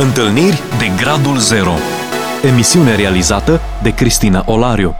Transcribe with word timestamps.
Întâlniri 0.00 0.60
de 0.78 1.02
Gradul 1.02 1.38
Zero 1.38 1.72
Emisiune 2.52 2.94
realizată 2.96 3.58
de 3.82 3.94
Cristina 3.94 4.44
Olariu 4.46 4.94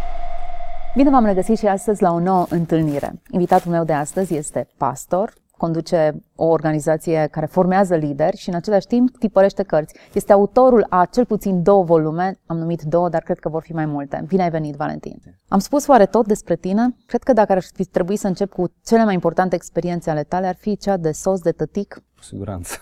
Bine 0.94 1.10
v-am 1.10 1.24
regăsit 1.24 1.58
și 1.58 1.66
astăzi 1.66 2.02
la 2.02 2.12
o 2.12 2.20
nouă 2.20 2.46
întâlnire. 2.48 3.20
Invitatul 3.30 3.70
meu 3.70 3.84
de 3.84 3.92
astăzi 3.92 4.34
este 4.34 4.68
pastor, 4.76 5.32
conduce 5.56 6.22
o 6.36 6.44
organizație 6.44 7.28
care 7.30 7.46
formează 7.46 7.94
lideri 7.94 8.36
și 8.36 8.48
în 8.48 8.54
același 8.54 8.86
timp 8.86 9.18
tipărește 9.18 9.62
cărți. 9.62 9.94
Este 10.12 10.32
autorul 10.32 10.86
a 10.88 11.04
cel 11.04 11.24
puțin 11.24 11.62
două 11.62 11.84
volume, 11.84 12.38
am 12.46 12.58
numit 12.58 12.82
două, 12.82 13.08
dar 13.08 13.22
cred 13.22 13.38
că 13.38 13.48
vor 13.48 13.62
fi 13.62 13.72
mai 13.72 13.86
multe. 13.86 14.24
Bine 14.28 14.42
ai 14.42 14.50
venit, 14.50 14.74
Valentin! 14.74 15.20
Am 15.48 15.58
spus 15.58 15.86
oare 15.86 16.06
tot 16.06 16.26
despre 16.26 16.56
tine? 16.56 16.96
Cred 17.06 17.22
că 17.22 17.32
dacă 17.32 17.52
ar 17.52 17.62
fi 17.74 17.84
trebuit 17.84 18.18
să 18.18 18.26
încep 18.26 18.52
cu 18.52 18.72
cele 18.84 19.04
mai 19.04 19.14
importante 19.14 19.54
experiențe 19.54 20.10
ale 20.10 20.22
tale, 20.22 20.46
ar 20.46 20.56
fi 20.60 20.76
cea 20.76 20.96
de 20.96 21.12
sos, 21.12 21.40
de 21.40 21.52
tătic? 21.52 21.94
Cu 22.16 22.22
siguranță. 22.22 22.76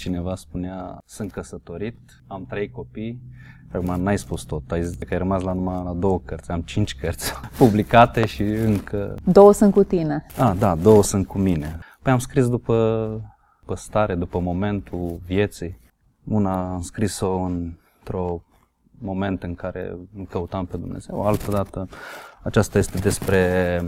Cineva 0.00 0.34
spunea, 0.34 1.02
sunt 1.04 1.32
căsătorit, 1.32 1.98
am 2.26 2.46
trei 2.46 2.70
copii, 2.70 3.20
Acum 3.72 4.02
n-ai 4.02 4.18
spus 4.18 4.42
tot, 4.42 4.70
ai 4.70 4.84
zis 4.84 4.94
că 4.94 5.06
ai 5.10 5.18
rămas 5.18 5.42
la 5.42 5.52
numai 5.52 5.82
la 5.84 5.92
două 5.92 6.20
cărți, 6.24 6.50
am 6.50 6.60
cinci 6.60 6.96
cărți 6.96 7.32
publicate 7.58 8.26
și 8.26 8.42
încă... 8.42 9.14
Două 9.24 9.52
sunt 9.52 9.72
cu 9.72 9.82
tine. 9.82 10.26
Ah, 10.38 10.52
da, 10.58 10.74
două 10.74 11.02
sunt 11.02 11.26
cu 11.26 11.38
mine. 11.38 11.78
Păi 12.02 12.12
am 12.12 12.18
scris 12.18 12.48
după, 12.48 13.08
după 13.60 13.74
stare, 13.74 14.14
după 14.14 14.38
momentul 14.38 15.20
vieții. 15.26 15.78
Una 16.24 16.72
am 16.72 16.82
scris-o 16.82 17.32
într-o 17.32 18.42
moment 18.98 19.42
în 19.42 19.54
care 19.54 19.96
îl 20.16 20.26
căutam 20.28 20.66
pe 20.66 20.76
Dumnezeu, 20.76 21.22
altă 21.22 21.50
dată 21.50 21.88
aceasta 22.42 22.78
este 22.78 22.98
despre 22.98 23.80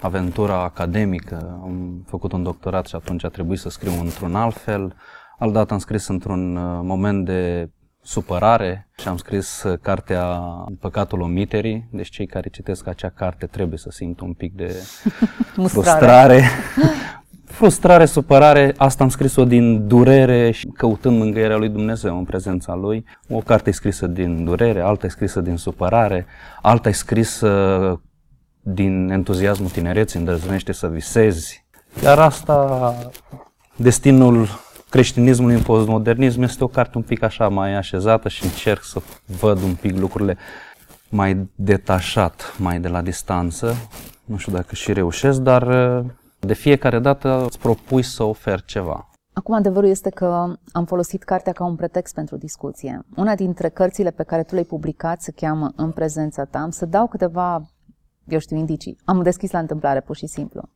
aventura 0.00 0.62
academică. 0.62 1.58
Am 1.62 2.04
făcut 2.06 2.32
un 2.32 2.42
doctorat 2.42 2.86
și 2.86 2.94
atunci 2.94 3.24
a 3.24 3.28
trebuit 3.28 3.58
să 3.58 3.68
scriu 3.68 3.92
într-un 4.00 4.34
alt 4.34 4.56
fel. 4.56 4.94
Altădată 5.38 5.72
am 5.72 5.78
scris 5.78 6.06
într-un 6.06 6.56
uh, 6.56 6.80
moment 6.82 7.24
de 7.24 7.70
supărare 8.02 8.88
și 8.96 9.08
am 9.08 9.16
scris 9.16 9.62
uh, 9.62 9.78
cartea 9.82 10.40
Păcatul 10.80 11.20
omiterii, 11.20 11.88
deci 11.90 12.08
cei 12.08 12.26
care 12.26 12.48
citesc 12.48 12.86
acea 12.86 13.08
carte 13.08 13.46
trebuie 13.46 13.78
să 13.78 13.90
simtă 13.90 14.24
un 14.24 14.32
pic 14.32 14.54
de 14.54 14.74
frustrare. 15.68 16.42
frustrare, 17.58 18.04
supărare, 18.04 18.74
asta 18.76 19.02
am 19.04 19.08
scris-o 19.08 19.44
din 19.44 19.86
durere 19.86 20.50
și 20.50 20.66
căutând 20.66 21.18
mângâierea 21.18 21.56
lui 21.56 21.68
Dumnezeu 21.68 22.18
în 22.18 22.24
prezența 22.24 22.74
lui. 22.74 23.04
O 23.28 23.38
carte 23.38 23.68
e 23.68 23.72
scrisă 23.72 24.06
din 24.06 24.44
durere, 24.44 24.80
alta 24.80 25.06
e 25.06 25.08
scrisă 25.08 25.40
din 25.40 25.56
supărare, 25.56 26.26
alta 26.62 26.88
e 26.88 26.92
scrisă 26.92 28.00
din 28.60 29.10
entuziasmul 29.10 29.68
tinereții, 29.68 30.18
îndrăznește 30.18 30.72
să 30.72 30.88
visezi. 30.88 31.66
Iar 32.02 32.18
asta, 32.18 32.94
destinul 33.76 34.48
creștinismului 34.90 35.54
în 35.54 35.62
postmodernism 35.62 36.42
este 36.42 36.64
o 36.64 36.68
carte 36.68 36.98
un 36.98 37.04
pic 37.04 37.22
așa 37.22 37.48
mai 37.48 37.74
așezată 37.74 38.28
și 38.28 38.44
încerc 38.44 38.82
să 38.82 39.02
văd 39.40 39.62
un 39.62 39.74
pic 39.74 39.96
lucrurile 39.98 40.36
mai 41.08 41.50
detașat, 41.54 42.54
mai 42.58 42.80
de 42.80 42.88
la 42.88 43.02
distanță. 43.02 43.74
Nu 44.24 44.36
știu 44.36 44.52
dacă 44.52 44.74
și 44.74 44.92
reușesc, 44.92 45.40
dar 45.40 45.64
de 46.38 46.54
fiecare 46.54 46.98
dată 46.98 47.44
îți 47.44 47.58
propui 47.58 48.02
să 48.02 48.22
oferi 48.22 48.64
ceva. 48.64 49.10
Acum 49.32 49.54
adevărul 49.54 49.88
este 49.88 50.10
că 50.10 50.52
am 50.72 50.84
folosit 50.84 51.22
cartea 51.22 51.52
ca 51.52 51.64
un 51.64 51.74
pretext 51.74 52.14
pentru 52.14 52.36
discuție. 52.36 53.00
Una 53.16 53.34
dintre 53.34 53.68
cărțile 53.68 54.10
pe 54.10 54.22
care 54.22 54.42
tu 54.42 54.52
le-ai 54.52 54.64
publicat 54.64 55.22
se 55.22 55.32
cheamă 55.32 55.72
În 55.76 55.90
prezența 55.90 56.44
ta. 56.44 56.58
Am 56.58 56.70
să 56.70 56.86
dau 56.86 57.06
câteva, 57.06 57.62
eu 58.32 58.38
știu, 58.38 58.56
indicii. 58.56 58.98
Am 59.04 59.22
deschis 59.22 59.50
la 59.50 59.58
întâmplare, 59.58 60.00
pur 60.00 60.16
și 60.16 60.26
simplu. 60.26 60.68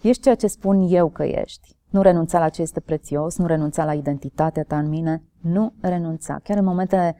Ești 0.00 0.22
ceea 0.22 0.34
ce 0.34 0.46
spun 0.46 0.86
eu 0.88 1.08
că 1.08 1.22
ești. 1.22 1.76
Nu 1.90 2.02
renunța 2.02 2.38
la 2.38 2.48
ce 2.48 2.62
este 2.62 2.80
prețios, 2.80 3.36
nu 3.36 3.46
renunța 3.46 3.84
la 3.84 3.94
identitatea 3.94 4.64
ta 4.64 4.78
în 4.78 4.88
mine, 4.88 5.22
nu 5.40 5.72
renunța. 5.80 6.38
Chiar 6.42 6.58
în 6.58 6.64
momentele 6.64 7.16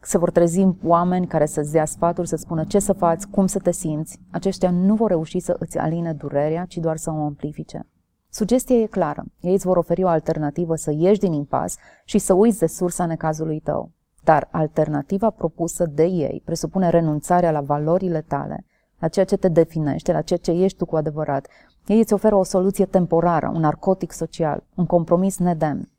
se 0.00 0.18
vor 0.18 0.30
trezi 0.30 0.66
oameni 0.84 1.26
care 1.26 1.46
să-ți 1.46 1.72
dea 1.72 1.84
sfaturi, 1.84 2.28
să 2.28 2.36
spună 2.36 2.64
ce 2.64 2.78
să 2.78 2.92
faci, 2.92 3.22
cum 3.22 3.46
să 3.46 3.58
te 3.58 3.70
simți, 3.70 4.20
aceștia 4.30 4.70
nu 4.70 4.94
vor 4.94 5.08
reuși 5.08 5.38
să 5.38 5.56
îți 5.58 5.78
aline 5.78 6.12
durerea, 6.12 6.64
ci 6.64 6.76
doar 6.76 6.96
să 6.96 7.10
o 7.10 7.24
amplifice. 7.24 7.86
Sugestia 8.28 8.76
e 8.76 8.86
clară. 8.86 9.24
Ei 9.40 9.52
îți 9.52 9.66
vor 9.66 9.76
oferi 9.76 10.04
o 10.04 10.08
alternativă 10.08 10.74
să 10.74 10.92
ieși 10.96 11.20
din 11.20 11.32
impas 11.32 11.76
și 12.04 12.18
să 12.18 12.32
uiți 12.32 12.58
de 12.58 12.66
sursa 12.66 13.06
necazului 13.06 13.60
tău. 13.60 13.90
Dar 14.24 14.48
alternativa 14.50 15.30
propusă 15.30 15.86
de 15.86 16.04
ei 16.04 16.42
presupune 16.44 16.90
renunțarea 16.90 17.50
la 17.50 17.60
valorile 17.60 18.20
tale, 18.20 18.64
la 18.98 19.08
ceea 19.08 19.24
ce 19.24 19.36
te 19.36 19.48
definește, 19.48 20.12
la 20.12 20.22
ceea 20.22 20.38
ce 20.38 20.50
ești 20.50 20.78
tu 20.78 20.86
cu 20.86 20.96
adevărat, 20.96 21.48
ei 21.86 21.98
îți 21.98 22.12
oferă 22.12 22.34
o 22.34 22.42
soluție 22.42 22.86
temporară, 22.86 23.50
un 23.54 23.60
narcotic 23.60 24.12
social, 24.12 24.64
un 24.74 24.86
compromis 24.86 25.38
nedemn. 25.38 25.90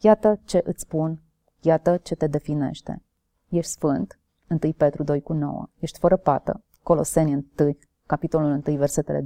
Iată 0.00 0.40
ce 0.44 0.62
îți 0.64 0.80
spun, 0.80 1.20
iată 1.60 1.96
ce 1.96 2.14
te 2.14 2.26
definește. 2.26 3.02
Ești 3.48 3.70
sfânt, 3.70 4.18
1 4.48 4.72
Petru 4.76 5.02
2 5.02 5.22
cu 5.22 5.32
9, 5.32 5.68
ești 5.78 5.98
fără 5.98 6.16
pată, 6.16 6.64
Coloseni 6.82 7.32
1, 7.58 7.76
capitolul 8.06 8.62
1, 8.66 8.76
versetele 8.76 9.20
21-22, 9.20 9.24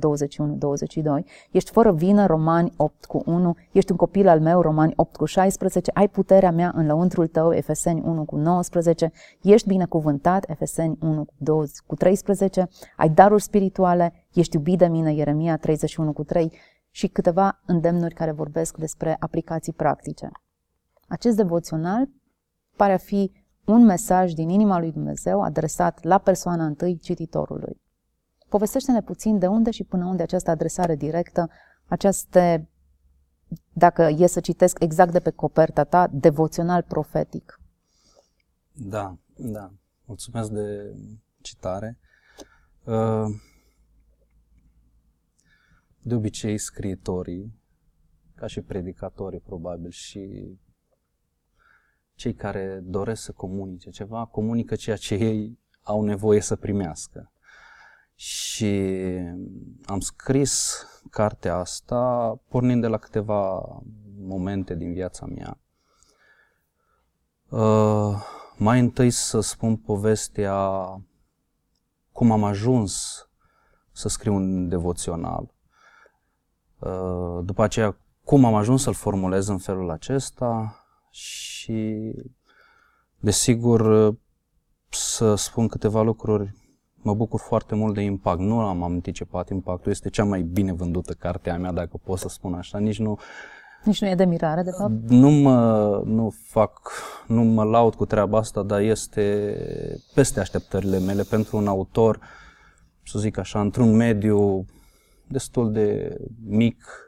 ești 1.50 1.70
fără 1.70 1.92
vină, 1.92 2.26
Romani 2.26 2.72
8 2.76 3.04
cu 3.04 3.22
1, 3.24 3.56
ești 3.72 3.90
un 3.90 3.96
copil 3.96 4.28
al 4.28 4.40
meu, 4.40 4.60
Romani 4.60 4.92
8 4.96 5.16
cu 5.16 5.24
16, 5.24 5.90
ai 5.94 6.08
puterea 6.08 6.50
mea 6.50 6.72
în 6.74 6.86
lăuntrul 6.86 7.26
tău, 7.26 7.52
Efeseni 7.52 8.02
1 8.04 8.24
cu 8.24 8.36
19, 8.36 9.12
ești 9.42 9.68
binecuvântat, 9.68 10.50
Efeseni 10.50 10.98
1 11.00 11.24
cu, 11.24 11.34
20, 11.36 11.76
cu 11.86 11.94
13, 11.94 12.68
ai 12.96 13.08
daruri 13.08 13.42
spirituale, 13.42 14.26
ești 14.32 14.56
iubit 14.56 14.78
de 14.78 14.86
mine, 14.86 15.14
Ieremia 15.14 15.56
31 15.56 16.12
cu 16.12 16.24
3 16.24 16.52
și 16.90 17.08
câteva 17.08 17.60
îndemnuri 17.66 18.14
care 18.14 18.32
vorbesc 18.32 18.76
despre 18.76 19.16
aplicații 19.18 19.72
practice. 19.72 20.28
Acest 21.08 21.36
devoțional 21.36 22.08
pare 22.76 22.92
a 22.92 22.96
fi 22.96 23.32
un 23.64 23.84
mesaj 23.84 24.32
din 24.32 24.48
inima 24.48 24.78
lui 24.78 24.92
Dumnezeu 24.92 25.42
adresat 25.42 26.04
la 26.04 26.18
persoana 26.18 26.64
întâi 26.64 26.98
cititorului. 26.98 27.84
Povestește-ne 28.48 29.02
puțin 29.02 29.38
de 29.38 29.46
unde 29.46 29.70
și 29.70 29.84
până 29.84 30.06
unde 30.06 30.22
această 30.22 30.50
adresare 30.50 30.96
directă, 30.96 31.50
aceste, 31.86 32.68
dacă 33.72 34.02
e 34.02 34.26
să 34.26 34.40
citesc 34.40 34.80
exact 34.80 35.12
de 35.12 35.20
pe 35.20 35.30
coperta 35.30 35.84
ta, 35.84 36.08
devoțional 36.12 36.82
profetic. 36.82 37.60
Da, 38.72 39.16
da. 39.36 39.72
Mulțumesc 40.04 40.50
de 40.50 40.96
citare. 41.40 41.98
Uh, 42.84 43.26
de 46.02 46.14
obicei, 46.14 46.58
scriitorii, 46.58 47.60
ca 48.34 48.46
și 48.46 48.60
predicatorii 48.60 49.40
probabil 49.40 49.90
și 49.90 50.54
cei 52.14 52.34
care 52.34 52.80
doresc 52.84 53.22
să 53.22 53.32
comunice 53.32 53.90
ceva, 53.90 54.24
comunică 54.24 54.74
ceea 54.74 54.96
ce 54.96 55.14
ei 55.14 55.58
au 55.82 56.02
nevoie 56.02 56.40
să 56.40 56.56
primească. 56.56 57.32
Și 58.18 59.00
am 59.84 60.00
scris 60.00 60.84
cartea 61.10 61.56
asta 61.56 62.34
pornind 62.48 62.80
de 62.80 62.86
la 62.86 62.98
câteva 62.98 63.62
momente 64.18 64.74
din 64.74 64.92
viața 64.92 65.26
mea. 65.26 65.58
Uh, 67.48 68.22
mai 68.56 68.80
întâi 68.80 69.10
să 69.10 69.40
spun 69.40 69.76
povestea 69.76 70.60
cum 72.12 72.30
am 72.30 72.44
ajuns 72.44 73.24
să 73.92 74.08
scriu 74.08 74.34
un 74.34 74.68
devoțional. 74.68 75.54
Uh, 76.78 77.44
după 77.44 77.62
aceea, 77.62 77.96
cum 78.24 78.44
am 78.44 78.54
ajuns 78.54 78.82
să-l 78.82 78.94
formulez 78.94 79.48
în 79.48 79.58
felul 79.58 79.90
acesta 79.90 80.80
și, 81.10 82.12
desigur, 83.18 84.14
să 84.88 85.34
spun 85.34 85.68
câteva 85.68 86.02
lucruri 86.02 86.65
mă 87.06 87.14
bucur 87.14 87.40
foarte 87.40 87.74
mult 87.74 87.94
de 87.94 88.00
impact. 88.00 88.40
Nu 88.40 88.60
am 88.60 88.82
anticipat 88.82 89.50
impactul, 89.50 89.90
este 89.90 90.08
cea 90.08 90.24
mai 90.24 90.42
bine 90.42 90.72
vândută 90.72 91.12
carte 91.12 91.50
a 91.50 91.56
mea, 91.56 91.72
dacă 91.72 92.00
pot 92.04 92.18
să 92.18 92.28
spun 92.28 92.54
așa. 92.54 92.78
Nici 92.78 92.98
nu, 92.98 93.18
nici 93.84 94.00
nu 94.00 94.08
e 94.08 94.14
de 94.14 94.24
mirare, 94.24 94.62
de 94.62 94.70
fapt? 94.70 94.92
Nu 95.08 95.30
mă, 95.30 96.02
nu 96.04 96.32
fac, 96.42 96.90
nu 97.26 97.42
mă 97.42 97.64
laud 97.64 97.94
cu 97.94 98.06
treaba 98.06 98.38
asta, 98.38 98.62
dar 98.62 98.80
este 98.80 99.56
peste 100.14 100.40
așteptările 100.40 100.98
mele 100.98 101.22
pentru 101.22 101.56
un 101.56 101.66
autor, 101.66 102.20
să 103.04 103.18
zic 103.18 103.38
așa, 103.38 103.60
într-un 103.60 103.96
mediu 103.96 104.64
destul 105.26 105.72
de 105.72 106.16
mic, 106.46 107.05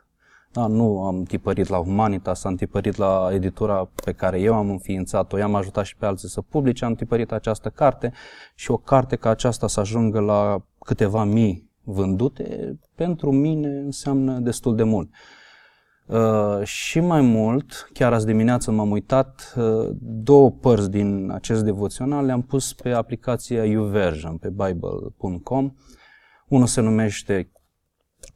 da, 0.52 0.66
nu 0.66 1.04
am 1.04 1.22
tipărit 1.22 1.68
la 1.68 1.76
Humanitas, 1.76 2.44
am 2.44 2.54
tipărit 2.54 2.96
la 2.96 3.28
editura 3.32 3.90
pe 4.04 4.12
care 4.12 4.40
eu 4.40 4.54
am 4.54 4.70
înființat-o, 4.70 5.38
i-am 5.38 5.54
ajutat 5.54 5.84
și 5.84 5.96
pe 5.96 6.06
alții 6.06 6.28
să 6.28 6.40
publice, 6.40 6.84
am 6.84 6.94
tipărit 6.94 7.32
această 7.32 7.68
carte 7.68 8.12
și 8.54 8.70
o 8.70 8.76
carte 8.76 9.16
ca 9.16 9.30
aceasta 9.30 9.66
să 9.66 9.80
ajungă 9.80 10.20
la 10.20 10.62
câteva 10.78 11.24
mii 11.24 11.70
vândute, 11.82 12.78
pentru 12.94 13.32
mine 13.32 13.68
înseamnă 13.68 14.38
destul 14.38 14.76
de 14.76 14.82
mult. 14.82 15.10
Uh, 16.06 16.62
și 16.62 17.00
mai 17.00 17.20
mult, 17.20 17.88
chiar 17.92 18.12
azi 18.12 18.26
dimineață 18.26 18.70
m-am 18.70 18.90
uitat, 18.90 19.54
uh, 19.56 19.88
două 20.00 20.50
părți 20.50 20.90
din 20.90 21.30
acest 21.34 21.64
devoțional 21.64 22.24
le-am 22.24 22.42
pus 22.42 22.72
pe 22.72 22.90
aplicația 22.90 23.64
YouVersion, 23.64 24.36
pe 24.36 24.48
bible.com. 24.48 25.72
Unul 26.48 26.66
se 26.66 26.80
numește 26.80 27.50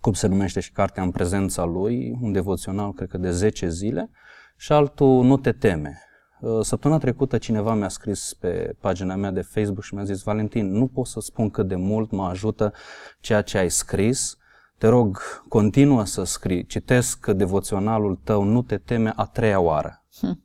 cum 0.00 0.12
se 0.12 0.26
numește 0.26 0.60
și 0.60 0.72
cartea 0.72 1.02
în 1.02 1.10
prezența 1.10 1.64
lui, 1.64 2.18
un 2.20 2.32
devoțional, 2.32 2.92
cred 2.92 3.08
că 3.08 3.18
de 3.18 3.30
10 3.30 3.68
zile, 3.68 4.10
și 4.56 4.72
altul 4.72 5.24
nu 5.24 5.36
te 5.36 5.52
teme. 5.52 6.00
Uh, 6.40 6.60
săptămâna 6.60 7.00
trecută 7.00 7.38
cineva 7.38 7.74
mi-a 7.74 7.88
scris 7.88 8.34
pe 8.34 8.76
pagina 8.80 9.16
mea 9.16 9.30
de 9.30 9.40
Facebook 9.40 9.82
și 9.82 9.94
mi-a 9.94 10.04
zis 10.04 10.22
Valentin, 10.22 10.72
nu 10.72 10.86
pot 10.86 11.06
să 11.06 11.20
spun 11.20 11.50
cât 11.50 11.68
de 11.68 11.74
mult 11.74 12.10
mă 12.10 12.24
ajută 12.24 12.72
ceea 13.20 13.42
ce 13.42 13.58
ai 13.58 13.70
scris. 13.70 14.36
Te 14.78 14.86
rog, 14.86 15.18
continuă 15.48 16.04
să 16.04 16.24
scrii. 16.24 16.66
Citesc 16.66 17.26
devoționalul 17.26 18.20
tău, 18.24 18.42
nu 18.42 18.62
te 18.62 18.78
teme 18.78 19.12
a 19.16 19.26
treia 19.26 19.60
oară. 19.60 20.04
Hm. 20.20 20.44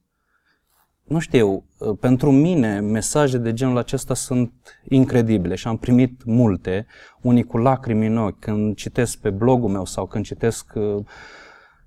Nu 1.08 1.20
știu, 1.20 1.64
uh, 1.78 1.98
pentru 2.00 2.32
mine 2.32 2.80
mesaje 2.80 3.38
de 3.38 3.54
genul 3.54 3.78
acesta 3.78 4.14
sunt 4.14 4.52
incredibile 4.90 5.56
și 5.56 5.68
am 5.68 5.78
primit 5.78 6.24
multe, 6.26 6.86
unii 7.22 7.44
cu 7.44 7.58
lacrimi 7.58 8.08
în 8.08 8.18
ochi, 8.18 8.40
când 8.40 8.76
citesc 8.76 9.18
pe 9.18 9.30
blogul 9.30 9.70
meu 9.70 9.86
sau 9.86 10.06
când 10.06 10.26
citesc 10.26 10.74
uh, 10.76 11.04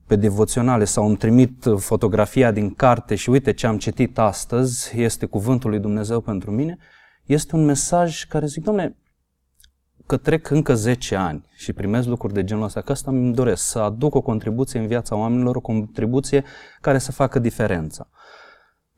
pe 0.06 0.16
devoționale 0.16 0.84
sau 0.84 1.06
îmi 1.06 1.16
trimit 1.16 1.64
fotografia 1.76 2.50
din 2.50 2.74
carte 2.74 3.14
și 3.14 3.30
uite 3.30 3.52
ce 3.52 3.66
am 3.66 3.78
citit 3.78 4.18
astăzi, 4.18 5.00
este 5.00 5.26
cuvântul 5.26 5.70
lui 5.70 5.78
Dumnezeu 5.78 6.20
pentru 6.20 6.50
mine, 6.50 6.78
este 7.24 7.56
un 7.56 7.64
mesaj 7.64 8.24
care 8.24 8.46
zic, 8.46 8.64
domnule, 8.64 8.96
că 10.06 10.16
trec 10.16 10.50
încă 10.50 10.74
10 10.74 11.14
ani 11.14 11.44
și 11.54 11.72
primez 11.72 12.06
lucruri 12.06 12.34
de 12.34 12.44
genul 12.44 12.64
ăsta, 12.64 12.80
că 12.80 12.92
asta 12.92 13.10
îmi 13.10 13.34
doresc, 13.34 13.62
să 13.62 13.78
aduc 13.78 14.14
o 14.14 14.20
contribuție 14.20 14.80
în 14.80 14.86
viața 14.86 15.16
oamenilor, 15.16 15.56
o 15.56 15.60
contribuție 15.60 16.44
care 16.80 16.98
să 16.98 17.12
facă 17.12 17.38
diferența. 17.38 18.08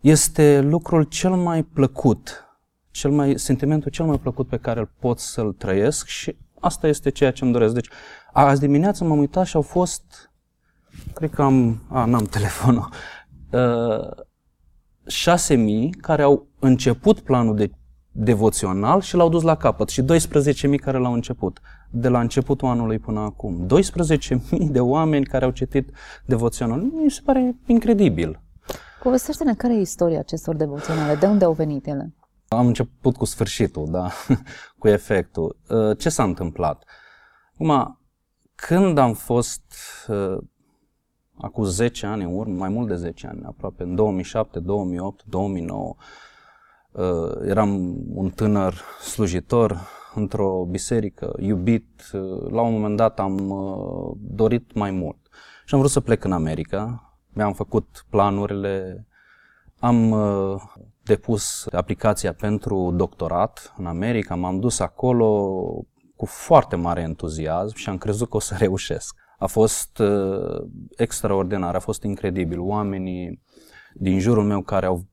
Este 0.03 0.61
lucrul 0.61 1.03
cel 1.03 1.31
mai 1.31 1.63
plăcut, 1.63 2.45
cel 2.91 3.11
mai, 3.11 3.39
sentimentul 3.39 3.91
cel 3.91 4.05
mai 4.05 4.19
plăcut 4.19 4.49
pe 4.49 4.57
care 4.57 4.81
îl 4.81 4.91
pot 4.99 5.19
să-l 5.19 5.53
trăiesc 5.53 6.07
și 6.07 6.37
asta 6.61 6.87
este 6.87 7.11
ceea 7.11 7.33
ce 7.33 7.45
îmi 7.45 7.53
doresc. 7.53 7.75
Deci, 7.75 7.89
azi 8.33 8.61
dimineață 8.61 9.05
m-am 9.05 9.19
uitat 9.19 9.47
și 9.47 9.57
au 9.57 9.63
fost 9.63 10.31
cred 11.15 11.31
că 11.31 11.43
am, 11.43 11.83
a, 11.89 12.05
n-am 12.05 12.25
telefonul, 12.37 12.89
uh, 13.53 14.25
6.000 15.49 15.91
care 16.01 16.23
au 16.23 16.47
început 16.59 17.21
planul 17.21 17.57
de 17.57 17.71
devoțional 18.13 19.01
și 19.01 19.17
l-au 19.17 19.29
dus 19.29 19.43
la 19.43 19.55
capăt 19.55 19.89
și 19.89 20.03
12.000 20.03 20.75
care 20.77 20.99
l-au 20.99 21.13
început 21.13 21.61
de 21.91 22.09
la 22.09 22.21
începutul 22.21 22.69
anului 22.69 22.99
până 22.99 23.21
acum. 23.21 23.67
12.000 23.67 24.71
de 24.71 24.81
oameni 24.81 25.25
care 25.25 25.45
au 25.45 25.51
citit 25.51 25.91
devoțional. 26.25 26.81
Mi 26.81 27.11
se 27.11 27.21
pare 27.25 27.57
incredibil. 27.67 28.41
Povestește-ne 29.03 29.55
care 29.55 29.75
e 29.75 29.81
istoria 29.81 30.19
acestor 30.19 30.55
devoționale, 30.57 31.15
de 31.15 31.27
unde 31.27 31.45
au 31.45 31.53
venit 31.53 31.87
ele? 31.87 32.15
Am 32.49 32.67
început 32.67 33.17
cu 33.17 33.25
sfârșitul, 33.25 33.91
da, 33.91 34.11
cu 34.79 34.89
efectul. 34.89 35.57
Uh, 35.69 35.99
ce 35.99 36.09
s-a 36.09 36.23
întâmplat? 36.23 36.85
Acum, 37.55 38.01
când 38.55 38.99
am 38.99 39.13
fost 39.15 39.75
uh, 40.09 40.39
acum 41.37 41.65
10 41.65 42.07
ani 42.07 42.23
în 42.23 42.35
urmă, 42.35 42.55
mai 42.55 42.69
mult 42.69 42.89
de 42.89 42.95
10 42.95 43.27
ani, 43.27 43.43
aproape 43.45 43.83
în 43.83 43.95
2007, 43.95 44.59
2008, 44.59 45.25
2009, 45.25 45.95
eram 47.45 47.95
un 48.15 48.31
tânăr 48.31 48.75
slujitor 49.01 49.81
într-o 50.15 50.67
biserică, 50.71 51.35
iubit. 51.39 52.11
Uh, 52.13 52.51
la 52.51 52.61
un 52.61 52.73
moment 52.73 52.97
dat 52.97 53.21
am 53.21 53.51
uh, 53.51 54.17
dorit 54.21 54.75
mai 54.75 54.91
mult 54.91 55.17
și 55.65 55.75
am 55.75 55.81
vrut 55.81 55.93
să 55.93 56.01
plec 56.01 56.25
în 56.25 56.33
America. 56.33 57.12
Mi-am 57.33 57.53
făcut 57.53 58.07
planurile, 58.11 59.07
am 59.79 60.11
uh, 60.11 60.63
depus 61.03 61.67
aplicația 61.71 62.33
pentru 62.33 62.93
doctorat 62.97 63.75
în 63.77 63.87
America, 63.87 64.35
m-am 64.35 64.61
dus 64.61 64.79
acolo 64.79 65.61
cu 66.17 66.27
foarte 66.27 66.77
mare 66.77 67.01
entuziasm 67.01 67.77
și 67.77 67.89
am 67.89 67.99
crezut 67.99 68.29
că 68.29 68.37
o 68.37 68.41
să 68.41 68.55
reușesc 68.65 69.21
a 69.43 69.47
fost 69.47 69.99
uh, 69.99 70.65
extraordinar, 70.97 71.75
a 71.75 71.79
fost 71.79 72.03
incredibil. 72.03 72.61
Oamenii 72.61 73.43
din 73.95 74.19
jurul 74.19 74.45
meu 74.45 74.63
care 74.63 74.87
au 74.87 75.07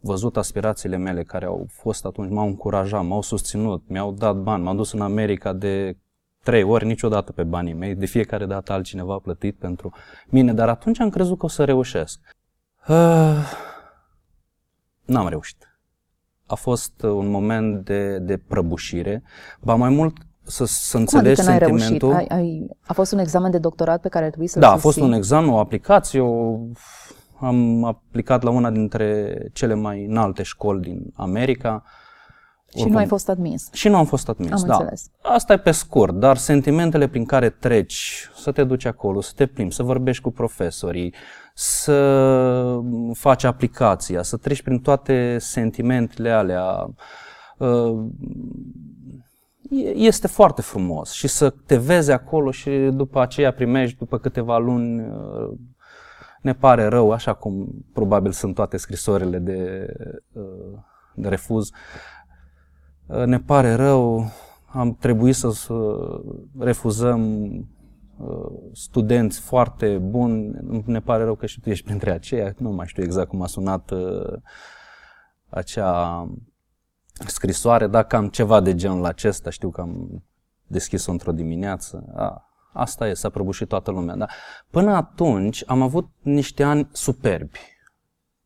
văzut 0.00 0.36
aspirațiile 0.36 0.96
mele, 0.96 1.22
care 1.22 1.44
au 1.44 1.66
fost 1.68 2.04
atunci, 2.04 2.30
m-au 2.30 2.46
încurajat, 2.46 3.04
m-au 3.04 3.22
susținut, 3.22 3.88
mi-au 3.88 4.12
dat 4.12 4.36
bani, 4.36 4.62
m-am 4.62 4.76
dus 4.76 4.92
în 4.92 5.00
America 5.00 5.52
de 5.52 5.98
trei 6.46 6.62
ori, 6.62 6.86
niciodată 6.86 7.32
pe 7.32 7.42
banii 7.42 7.72
mei, 7.72 7.94
de 7.94 8.06
fiecare 8.06 8.46
dată 8.46 8.72
altcineva 8.72 9.14
a 9.14 9.18
plătit 9.18 9.56
pentru 9.58 9.92
mine, 10.28 10.52
dar 10.52 10.68
atunci 10.68 11.00
am 11.00 11.10
crezut 11.10 11.38
că 11.38 11.44
o 11.44 11.48
să 11.48 11.64
reușesc. 11.64 12.20
Uh, 12.88 12.96
n-am 15.04 15.28
reușit. 15.28 15.78
A 16.46 16.54
fost 16.54 17.02
un 17.02 17.30
moment 17.30 17.84
de, 17.84 18.18
de 18.18 18.36
prăbușire, 18.36 19.22
ba 19.60 19.74
mai 19.74 19.90
mult 19.90 20.16
să, 20.42 20.64
să 20.64 20.96
înțelegi 20.96 21.40
Cum 21.40 21.48
adică 21.52 21.66
sentimentul. 21.66 22.14
Ai, 22.14 22.26
ai, 22.26 22.66
a 22.86 22.92
fost 22.92 23.12
un 23.12 23.18
examen 23.18 23.50
de 23.50 23.58
doctorat 23.58 24.00
pe 24.00 24.08
care 24.08 24.26
trebuie 24.26 24.48
să-l 24.48 24.60
Da, 24.60 24.70
a 24.70 24.76
fost 24.76 25.00
un 25.00 25.12
examen, 25.12 25.50
o 25.50 25.58
aplicație, 25.58 26.20
o, 26.20 26.58
am 27.40 27.84
aplicat 27.84 28.42
la 28.42 28.50
una 28.50 28.70
dintre 28.70 29.38
cele 29.52 29.74
mai 29.74 30.04
înalte 30.04 30.42
școli 30.42 30.80
din 30.80 31.12
America. 31.14 31.82
Și 31.82 31.94
Oricum, 32.72 32.92
nu 32.92 32.98
ai 32.98 33.06
fost 33.06 33.28
admis. 33.28 33.68
Și 33.72 33.88
nu 33.88 33.96
am 33.96 34.04
fost 34.04 34.28
admis, 34.28 34.50
am 34.50 34.68
da. 34.68 34.76
Înțeles. 34.76 35.10
Asta 35.22 35.52
e 35.52 35.58
pe 35.58 35.70
scurt, 35.70 36.14
dar 36.14 36.36
sentimentele 36.36 37.08
prin 37.08 37.24
care 37.24 37.50
treci, 37.50 38.30
să 38.36 38.52
te 38.52 38.64
duci 38.64 38.84
acolo, 38.84 39.20
să 39.20 39.32
te 39.36 39.46
plimbi, 39.46 39.74
să 39.74 39.82
vorbești 39.82 40.22
cu 40.22 40.30
profesorii, 40.30 41.14
să 41.54 42.80
faci 43.12 43.44
aplicația, 43.44 44.22
să 44.22 44.36
treci 44.36 44.62
prin 44.62 44.78
toate 44.78 45.36
sentimentele 45.38 46.30
alea, 46.30 46.94
uh, 47.58 48.04
este 49.94 50.26
foarte 50.26 50.62
frumos 50.62 51.12
și 51.12 51.28
să 51.28 51.50
te 51.66 51.76
vezi 51.76 52.10
acolo 52.10 52.50
și 52.50 52.70
după 52.92 53.20
aceea 53.20 53.52
primești, 53.52 53.98
după 53.98 54.18
câteva 54.18 54.58
luni, 54.58 55.00
uh, 55.00 55.58
ne 56.40 56.54
pare 56.54 56.86
rău, 56.86 57.10
așa 57.10 57.34
cum 57.34 57.68
probabil 57.92 58.32
sunt 58.32 58.54
toate 58.54 58.76
scrisorile 58.76 59.38
de, 59.38 59.86
uh, 60.32 60.78
de 61.14 61.28
refuz, 61.28 61.68
uh, 61.68 61.74
ne 63.06 63.40
pare 63.40 63.74
rău, 63.74 64.30
am 64.66 64.94
trebuit 64.94 65.34
să 65.34 65.52
refuzăm 66.58 67.50
studenți 68.72 69.40
foarte 69.40 69.98
buni, 69.98 70.56
ne 70.84 71.00
pare 71.00 71.24
rău 71.24 71.34
că 71.34 71.46
și 71.46 71.60
tu 71.60 71.70
ești 71.70 71.84
printre 71.84 72.10
aceia, 72.10 72.54
nu 72.58 72.70
mai 72.70 72.86
știu 72.86 73.02
exact 73.02 73.28
cum 73.28 73.42
a 73.42 73.46
sunat 73.46 73.92
acea 75.48 76.28
scrisoare, 77.26 77.86
dacă 77.86 78.16
am 78.16 78.28
ceva 78.28 78.60
de 78.60 78.74
genul 78.74 79.04
acesta, 79.04 79.50
știu 79.50 79.70
că 79.70 79.80
am 79.80 80.22
deschis-o 80.66 81.10
într-o 81.10 81.32
dimineață, 81.32 82.04
a, 82.14 82.50
asta 82.72 83.08
e, 83.08 83.14
s-a 83.14 83.28
prăbușit 83.28 83.68
toată 83.68 83.90
lumea. 83.90 84.16
Da? 84.16 84.26
Până 84.70 84.94
atunci 84.94 85.62
am 85.66 85.82
avut 85.82 86.08
niște 86.22 86.62
ani 86.62 86.88
superbi, 86.92 87.58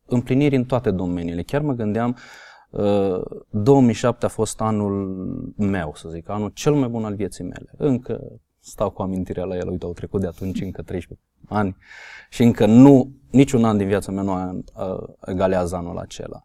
împliniri 0.05 0.55
în 0.55 0.65
toate 0.65 0.91
domeniile. 0.91 1.43
Chiar 1.43 1.61
mă 1.61 1.73
gândeam, 1.73 2.09
uh, 2.09 2.50
2007 3.49 4.25
a 4.25 4.29
fost 4.29 4.61
anul 4.61 5.15
meu, 5.57 5.93
să 5.95 6.09
zic, 6.09 6.29
anul 6.29 6.49
cel 6.49 6.73
mai 6.73 6.87
bun 6.87 7.05
al 7.05 7.15
vieții 7.15 7.43
mele. 7.43 7.71
Încă 7.77 8.21
stau 8.59 8.89
cu 8.89 9.01
amintirea 9.01 9.43
la 9.43 9.55
el, 9.55 9.69
uite, 9.69 9.85
au 9.85 9.93
trecut 9.93 10.21
de 10.21 10.27
atunci 10.27 10.61
încă 10.61 10.81
13 10.81 11.27
ani 11.47 11.77
și 12.29 12.43
încă 12.43 12.65
nu, 12.65 13.11
niciun 13.29 13.65
an 13.65 13.77
din 13.77 13.87
viața 13.87 14.11
mea 14.11 14.23
nu 14.23 14.63
egalează 15.25 15.75
anul 15.75 15.97
acela. 15.97 16.43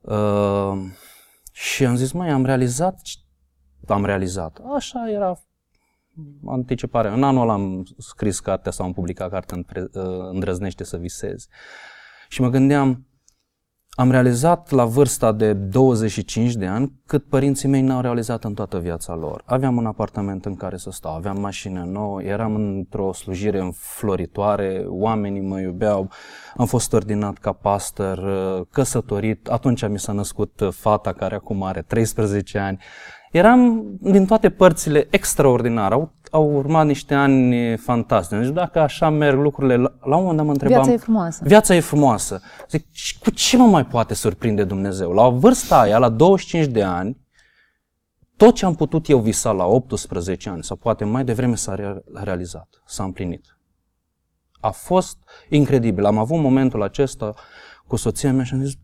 Uh, 0.00 0.72
și 1.52 1.86
am 1.86 1.96
zis, 1.96 2.12
mai 2.12 2.28
am 2.28 2.44
realizat, 2.44 3.00
am 3.86 4.04
realizat. 4.04 4.60
Așa 4.74 5.10
era 5.10 5.40
anticipare. 6.46 7.08
În 7.08 7.22
anul 7.22 7.42
ăla 7.42 7.52
am 7.52 7.86
scris 7.98 8.40
cartea 8.40 8.72
sau 8.72 8.86
am 8.86 8.92
publicat 8.92 9.30
cartea 9.30 9.64
Îndrăznește 10.30 10.84
să 10.84 10.96
visezi. 10.96 11.48
Și 12.28 12.40
mă 12.40 12.48
gândeam, 12.48 13.06
am 13.98 14.10
realizat 14.10 14.70
la 14.70 14.84
vârsta 14.84 15.32
de 15.32 15.52
25 15.52 16.54
de 16.54 16.66
ani 16.66 16.92
cât 17.06 17.24
părinții 17.28 17.68
mei 17.68 17.80
n-au 17.80 18.00
realizat 18.00 18.44
în 18.44 18.54
toată 18.54 18.78
viața 18.78 19.14
lor. 19.14 19.42
Aveam 19.44 19.76
un 19.76 19.86
apartament 19.86 20.44
în 20.44 20.54
care 20.54 20.76
să 20.76 20.90
stau, 20.90 21.14
aveam 21.14 21.40
mașină 21.40 21.84
nouă, 21.84 22.22
eram 22.22 22.54
într-o 22.54 23.12
slujire 23.12 23.58
înfloritoare, 23.58 24.84
oamenii 24.88 25.40
mă 25.40 25.60
iubeau, 25.60 26.10
am 26.56 26.66
fost 26.66 26.92
ordinat 26.92 27.38
ca 27.38 27.52
pastor, 27.52 28.20
căsătorit, 28.70 29.48
atunci 29.48 29.88
mi 29.88 29.98
s-a 29.98 30.12
născut 30.12 30.68
fata 30.70 31.12
care 31.12 31.34
acum 31.34 31.62
are 31.62 31.82
13 31.82 32.58
ani. 32.58 32.78
Eram 33.30 33.84
din 34.00 34.26
toate 34.26 34.50
părțile 34.50 35.06
extraordinar. 35.10 35.92
Au, 35.92 36.12
au 36.30 36.56
urmat 36.56 36.86
niște 36.86 37.14
ani 37.14 37.76
fantastici. 37.76 38.38
Deci 38.38 38.48
dacă 38.48 38.78
așa 38.78 39.10
merg 39.10 39.38
lucrurile, 39.38 39.76
la, 39.76 39.92
la 40.00 40.16
un 40.16 40.22
moment 40.22 40.36
dat 40.36 40.46
mă 40.46 40.52
întrebam... 40.52 40.76
Viața 40.76 40.92
e 40.92 40.96
frumoasă. 40.96 41.42
Viața 41.44 41.74
e 41.74 41.80
frumoasă. 41.80 42.40
Zic, 42.70 42.86
și 42.92 43.18
cu 43.18 43.30
ce 43.30 43.56
mă 43.56 43.64
mai 43.66 43.86
poate 43.86 44.14
surprinde 44.14 44.64
Dumnezeu? 44.64 45.12
La 45.12 45.28
vârsta 45.28 45.80
aia, 45.80 45.98
la 45.98 46.08
25 46.08 46.66
de 46.66 46.82
ani, 46.82 47.24
tot 48.36 48.54
ce 48.54 48.64
am 48.64 48.74
putut 48.74 49.08
eu 49.08 49.18
visa 49.18 49.52
la 49.52 49.64
18 49.64 50.48
ani, 50.48 50.64
sau 50.64 50.76
poate 50.76 51.04
mai 51.04 51.24
devreme 51.24 51.54
s-a 51.54 52.02
realizat, 52.12 52.82
s-a 52.86 53.04
împlinit. 53.04 53.58
A 54.60 54.70
fost 54.70 55.18
incredibil. 55.48 56.04
Am 56.04 56.18
avut 56.18 56.38
momentul 56.38 56.82
acesta 56.82 57.34
cu 57.86 57.96
soția 57.96 58.32
mea 58.32 58.44
și 58.44 58.54
am 58.54 58.64
zis, 58.64 58.74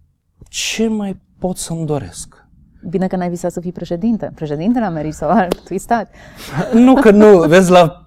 ce 0.49 0.89
mai 0.89 1.21
pot 1.39 1.57
să-mi 1.57 1.87
doresc? 1.87 2.42
Bine 2.89 3.07
că 3.07 3.17
n-ai 3.17 3.29
visat 3.29 3.53
să 3.53 3.61
fii 3.61 3.73
președinte. 3.73 4.33
Președintele 4.35 4.85
Americii 4.85 5.17
sau 5.17 5.31
altui 5.31 5.79
stat. 5.79 6.11
Nu 6.73 6.95
că 6.95 7.11
nu, 7.11 7.39
vezi, 7.39 7.71
la 7.71 8.07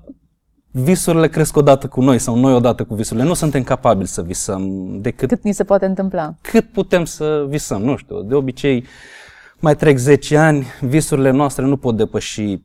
visurile 0.71 1.27
cresc 1.27 1.57
odată 1.57 1.87
cu 1.87 2.01
noi 2.01 2.19
sau 2.19 2.35
noi 2.35 2.53
odată 2.53 2.83
cu 2.83 2.95
visurile. 2.95 3.25
Nu 3.25 3.33
suntem 3.33 3.63
capabili 3.63 4.07
să 4.07 4.21
visăm 4.21 4.95
decât 5.01 5.29
Cât 5.29 5.43
ni 5.43 5.51
se 5.53 5.63
poate 5.63 5.85
întâmpla? 5.85 6.33
cât 6.41 6.71
putem 6.71 7.05
să 7.05 7.45
visăm. 7.47 7.81
Nu 7.81 7.95
știu, 7.95 8.21
de 8.21 8.35
obicei 8.35 8.85
mai 9.59 9.75
trec 9.75 9.97
10 9.97 10.37
ani, 10.37 10.65
visurile 10.81 11.31
noastre 11.31 11.65
nu 11.65 11.77
pot 11.77 11.97
depăși, 11.97 12.61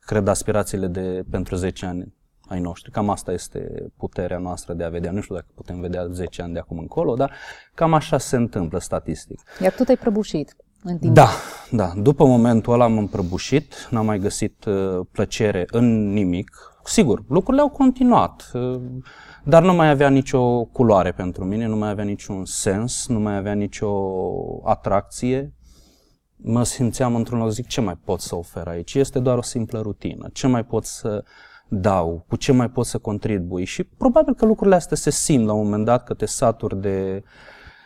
cred, 0.00 0.28
aspirațiile 0.28 0.86
de 0.86 1.24
pentru 1.30 1.54
10 1.56 1.86
ani 1.86 2.14
ai 2.48 2.60
noștri. 2.60 2.90
Cam 2.90 3.10
asta 3.10 3.32
este 3.32 3.86
puterea 3.96 4.38
noastră 4.38 4.74
de 4.74 4.84
a 4.84 4.88
vedea. 4.88 5.10
Nu 5.10 5.20
știu 5.20 5.34
dacă 5.34 5.46
putem 5.54 5.80
vedea 5.80 6.06
10 6.06 6.42
ani 6.42 6.52
de 6.52 6.58
acum 6.58 6.78
încolo, 6.78 7.14
dar 7.14 7.32
cam 7.74 7.94
așa 7.94 8.18
se 8.18 8.36
întâmplă 8.36 8.78
statistic. 8.78 9.40
Iar 9.60 9.72
tu 9.72 9.84
te-ai 9.84 9.96
prăbușit 9.96 10.56
în 10.82 10.98
timp. 10.98 11.14
Da, 11.14 11.28
da. 11.70 11.92
După 11.96 12.24
momentul 12.24 12.72
ăla 12.72 12.86
m-am 12.86 13.06
prăbușit, 13.06 13.88
n-am 13.90 14.04
mai 14.06 14.18
găsit 14.18 14.64
uh, 14.64 15.06
plăcere 15.12 15.66
în 15.70 16.12
nimic. 16.12 16.50
Sigur, 16.84 17.24
lucrurile 17.28 17.62
au 17.62 17.68
continuat, 17.68 18.50
uh, 18.54 18.80
dar 19.44 19.62
nu 19.62 19.74
mai 19.74 19.88
avea 19.88 20.08
nicio 20.08 20.64
culoare 20.64 21.12
pentru 21.12 21.44
mine, 21.44 21.66
nu 21.66 21.76
mai 21.76 21.90
avea 21.90 22.04
niciun 22.04 22.44
sens, 22.44 23.06
nu 23.08 23.20
mai 23.20 23.36
avea 23.36 23.52
nicio 23.52 23.90
atracție. 24.64 25.52
Mă 26.36 26.64
simțeam 26.64 27.14
într-un 27.14 27.38
loc, 27.38 27.50
zic, 27.50 27.66
ce 27.66 27.80
mai 27.80 27.98
pot 28.04 28.20
să 28.20 28.36
ofer 28.36 28.66
aici? 28.66 28.94
Este 28.94 29.18
doar 29.18 29.38
o 29.38 29.42
simplă 29.42 29.80
rutină. 29.80 30.28
Ce 30.32 30.46
mai 30.46 30.64
pot 30.64 30.84
să 30.84 31.24
dau? 31.68 32.24
Cu 32.28 32.36
ce 32.36 32.52
mai 32.52 32.70
pot 32.70 32.86
să 32.86 32.98
contribui? 32.98 33.64
Și 33.64 33.84
probabil 33.84 34.34
că 34.34 34.44
lucrurile 34.44 34.76
astea 34.76 34.96
se 34.96 35.10
simt 35.10 35.46
la 35.46 35.52
un 35.52 35.64
moment 35.64 35.84
dat 35.84 36.04
că 36.04 36.14
te 36.14 36.26
saturi 36.26 36.80
de, 36.80 37.22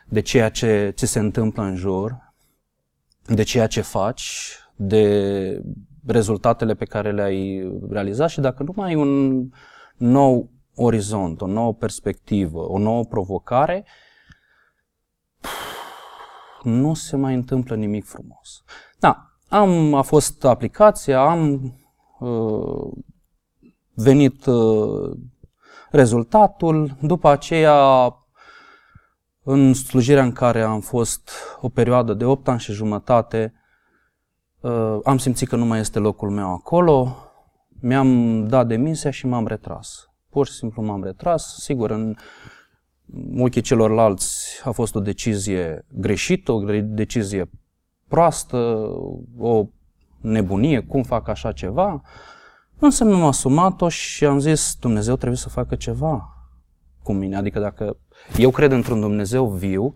de 0.08 0.20
ceea 0.20 0.48
ce, 0.48 0.92
ce 0.96 1.06
se 1.06 1.18
întâmplă 1.18 1.62
în 1.62 1.76
jur 1.76 2.25
de 3.26 3.42
ceea 3.42 3.66
ce 3.66 3.80
faci, 3.80 4.58
de 4.76 5.62
rezultatele 6.06 6.74
pe 6.74 6.84
care 6.84 7.12
le-ai 7.12 7.70
realizat 7.90 8.28
și 8.28 8.40
dacă 8.40 8.62
nu 8.62 8.72
mai 8.76 8.88
ai 8.88 8.94
un 8.94 9.42
nou 9.96 10.50
orizont, 10.74 11.40
o 11.40 11.46
nouă 11.46 11.74
perspectivă, 11.74 12.58
o 12.58 12.78
nouă 12.78 13.04
provocare, 13.04 13.84
nu 16.62 16.94
se 16.94 17.16
mai 17.16 17.34
întâmplă 17.34 17.76
nimic 17.76 18.04
frumos. 18.04 18.64
Da, 18.98 19.26
am, 19.48 19.94
a 19.94 20.02
fost 20.02 20.44
aplicația, 20.44 21.20
am 21.20 21.74
uh, 22.18 22.92
venit 23.94 24.46
uh, 24.46 25.16
rezultatul, 25.90 26.96
după 27.00 27.28
aceea 27.28 28.08
în 29.48 29.74
slujirea 29.74 30.22
în 30.22 30.32
care 30.32 30.62
am 30.62 30.80
fost 30.80 31.30
o 31.60 31.68
perioadă 31.68 32.14
de 32.14 32.24
8 32.24 32.48
ani 32.48 32.60
și 32.60 32.72
jumătate, 32.72 33.52
uh, 34.60 34.98
am 35.04 35.18
simțit 35.18 35.48
că 35.48 35.56
nu 35.56 35.64
mai 35.64 35.80
este 35.80 35.98
locul 35.98 36.30
meu 36.30 36.52
acolo, 36.52 37.16
mi-am 37.80 38.44
dat 38.46 38.66
demisia 38.66 39.10
și 39.10 39.26
m-am 39.26 39.46
retras. 39.46 40.10
Pur 40.30 40.46
și 40.46 40.52
simplu 40.52 40.82
m-am 40.82 41.04
retras. 41.04 41.56
Sigur, 41.58 41.90
în 41.90 42.16
ochii 43.38 43.60
celorlalți 43.60 44.60
a 44.64 44.70
fost 44.70 44.94
o 44.94 45.00
decizie 45.00 45.86
greșită, 45.88 46.52
o 46.52 46.60
decizie 46.82 47.50
proastă, 48.08 48.56
o 49.38 49.66
nebunie, 50.20 50.80
cum 50.80 51.02
fac 51.02 51.28
așa 51.28 51.52
ceva. 51.52 52.02
Însă 52.78 53.04
mi-am 53.04 53.24
asumat-o 53.24 53.88
și 53.88 54.24
am 54.24 54.38
zis, 54.38 54.76
Dumnezeu 54.80 55.16
trebuie 55.16 55.38
să 55.38 55.48
facă 55.48 55.74
ceva 55.74 56.35
cu 57.06 57.12
mine. 57.12 57.36
Adică 57.36 57.58
dacă 57.58 57.96
eu 58.36 58.50
cred 58.50 58.72
într-un 58.72 59.00
Dumnezeu 59.00 59.46
viu, 59.46 59.94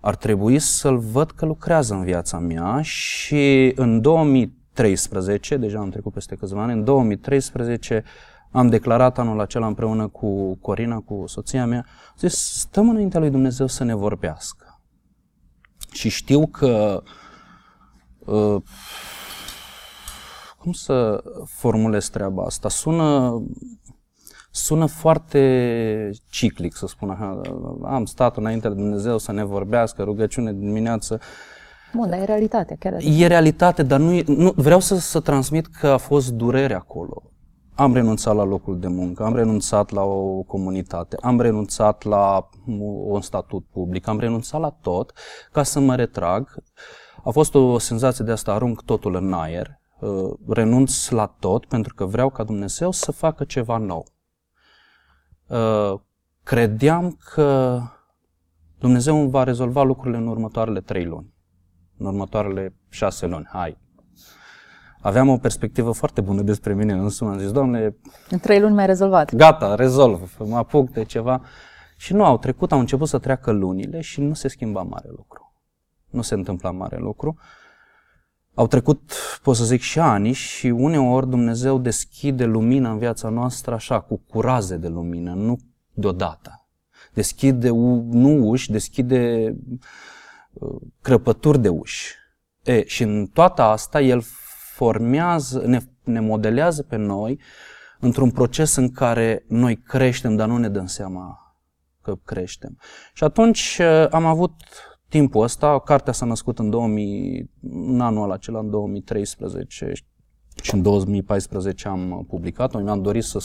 ar 0.00 0.16
trebui 0.16 0.58
să-L 0.58 0.98
văd 0.98 1.30
că 1.30 1.44
lucrează 1.46 1.94
în 1.94 2.04
viața 2.04 2.38
mea 2.38 2.80
și 2.82 3.72
în 3.76 4.00
2013, 4.00 5.56
deja 5.56 5.78
am 5.78 5.90
trecut 5.90 6.12
peste 6.12 6.36
câțiva 6.36 6.62
ani, 6.62 6.72
în 6.72 6.84
2013 6.84 8.04
am 8.50 8.68
declarat 8.68 9.18
anul 9.18 9.40
acela 9.40 9.66
împreună 9.66 10.08
cu 10.08 10.56
Corina, 10.56 11.00
cu 11.00 11.24
soția 11.26 11.66
mea, 11.66 11.86
zis, 12.18 12.34
stăm 12.34 12.88
înaintea 12.88 13.20
lui 13.20 13.30
Dumnezeu 13.30 13.66
să 13.66 13.84
ne 13.84 13.94
vorbească. 13.94 14.80
Și 15.92 16.08
știu 16.08 16.46
că 16.46 17.02
uh, 18.18 18.62
cum 20.58 20.72
să 20.72 21.24
formulez 21.44 22.08
treaba 22.08 22.44
asta? 22.44 22.68
Sună 22.68 23.42
sună 24.54 24.86
foarte 24.86 26.10
ciclic, 26.30 26.76
să 26.76 26.86
spun 26.86 27.10
așa. 27.10 27.40
Am 27.82 28.04
stat 28.04 28.36
înainte 28.36 28.68
de 28.68 28.74
Dumnezeu 28.74 29.18
să 29.18 29.32
ne 29.32 29.44
vorbească, 29.44 30.02
rugăciune 30.02 30.52
dimineață. 30.52 31.20
Bun, 31.94 32.10
dar 32.10 32.18
e 32.18 32.24
realitatea, 32.24 32.76
chiar 32.78 32.94
așa. 32.94 33.08
E 33.08 33.26
realitate, 33.26 33.82
dar 33.82 34.00
nu, 34.00 34.12
e, 34.12 34.24
nu 34.26 34.52
vreau 34.56 34.80
să, 34.80 34.98
să 34.98 35.20
transmit 35.20 35.66
că 35.66 35.86
a 35.86 35.96
fost 35.96 36.32
durere 36.32 36.74
acolo. 36.74 37.22
Am 37.74 37.94
renunțat 37.94 38.34
la 38.34 38.44
locul 38.44 38.78
de 38.78 38.88
muncă, 38.88 39.24
am 39.24 39.34
renunțat 39.34 39.90
la 39.90 40.02
o 40.02 40.42
comunitate, 40.42 41.16
am 41.20 41.40
renunțat 41.40 42.02
la 42.02 42.48
un 43.06 43.20
statut 43.20 43.64
public, 43.72 44.08
am 44.08 44.18
renunțat 44.18 44.60
la 44.60 44.76
tot 44.80 45.12
ca 45.52 45.62
să 45.62 45.80
mă 45.80 45.94
retrag. 45.94 46.54
A 47.24 47.30
fost 47.30 47.54
o 47.54 47.78
senzație 47.78 48.24
de 48.24 48.30
asta, 48.30 48.52
arunc 48.52 48.82
totul 48.82 49.14
în 49.14 49.32
aer, 49.32 49.80
uh, 50.00 50.32
renunț 50.48 51.08
la 51.08 51.34
tot 51.38 51.66
pentru 51.66 51.94
că 51.94 52.04
vreau 52.04 52.30
ca 52.30 52.44
Dumnezeu 52.44 52.90
să 52.90 53.12
facă 53.12 53.44
ceva 53.44 53.76
nou. 53.76 54.12
Uh, 55.54 56.00
credeam 56.42 57.18
că 57.34 57.80
Dumnezeu 58.78 59.20
îmi 59.20 59.30
va 59.30 59.44
rezolva 59.44 59.82
lucrurile 59.82 60.16
în 60.16 60.26
următoarele 60.26 60.80
trei 60.80 61.04
luni, 61.04 61.34
în 61.98 62.06
următoarele 62.06 62.74
șase 62.88 63.26
luni. 63.26 63.48
Hai! 63.52 63.78
Aveam 65.00 65.28
o 65.28 65.38
perspectivă 65.38 65.92
foarte 65.92 66.20
bună 66.20 66.42
despre 66.42 66.74
mine 66.74 66.92
însumi. 66.92 67.30
Am 67.30 67.38
zis, 67.38 67.52
Doamne... 67.52 67.96
În 68.30 68.38
trei 68.38 68.60
luni 68.60 68.74
mai 68.74 68.86
rezolvat. 68.86 69.34
Gata, 69.34 69.74
rezolv, 69.74 70.36
mă 70.38 70.56
apuc 70.56 70.90
de 70.90 71.04
ceva. 71.04 71.42
Și 71.96 72.12
nu, 72.12 72.24
au 72.24 72.38
trecut, 72.38 72.72
au 72.72 72.78
început 72.78 73.08
să 73.08 73.18
treacă 73.18 73.50
lunile 73.50 74.00
și 74.00 74.20
nu 74.20 74.34
se 74.34 74.48
schimba 74.48 74.82
mare 74.82 75.08
lucru. 75.16 75.52
Nu 76.10 76.22
se 76.22 76.34
întâmpla 76.34 76.70
mare 76.70 76.96
lucru. 76.98 77.38
Au 78.54 78.66
trecut, 78.66 79.12
pot 79.42 79.56
să 79.56 79.64
zic, 79.64 79.80
și 79.80 79.98
ani 79.98 80.32
și 80.32 80.66
uneori 80.66 81.28
Dumnezeu 81.28 81.78
deschide 81.78 82.44
lumina 82.44 82.90
în 82.90 82.98
viața 82.98 83.28
noastră 83.28 83.74
așa, 83.74 84.00
cu 84.00 84.16
curaze 84.28 84.76
de 84.76 84.88
lumină, 84.88 85.32
nu 85.32 85.58
deodată. 85.92 86.68
Deschide 87.12 87.68
nu 88.10 88.48
uși, 88.48 88.70
deschide 88.70 89.54
uh, 90.52 90.80
crăpături 91.00 91.60
de 91.60 91.68
uși. 91.68 92.14
E, 92.62 92.84
și 92.86 93.02
în 93.02 93.26
toată 93.26 93.62
asta 93.62 94.00
El 94.00 94.22
formează, 94.74 95.62
ne, 95.66 95.80
ne 96.04 96.20
modelează 96.20 96.82
pe 96.82 96.96
noi 96.96 97.40
într-un 98.00 98.30
proces 98.30 98.76
în 98.76 98.90
care 98.90 99.44
noi 99.48 99.76
creștem, 99.76 100.36
dar 100.36 100.48
nu 100.48 100.56
ne 100.56 100.68
dăm 100.68 100.86
seama 100.86 101.56
că 102.02 102.18
creștem. 102.24 102.78
Și 103.12 103.24
atunci 103.24 103.78
uh, 103.80 104.06
am 104.10 104.24
avut 104.24 104.52
timpul 105.08 105.42
ăsta. 105.42 105.80
Cartea 105.80 106.12
s-a 106.12 106.26
născut 106.26 106.58
în, 106.58 106.70
2000, 106.70 107.50
în 107.60 108.00
anul 108.00 108.32
acela, 108.32 108.58
în 108.58 108.70
2013 108.70 109.92
și 110.62 110.74
în 110.74 110.82
2014 110.82 111.88
am 111.88 112.24
publicat-o. 112.28 112.78
Mi-am 112.78 113.02
dorit 113.02 113.24
să, 113.24 113.38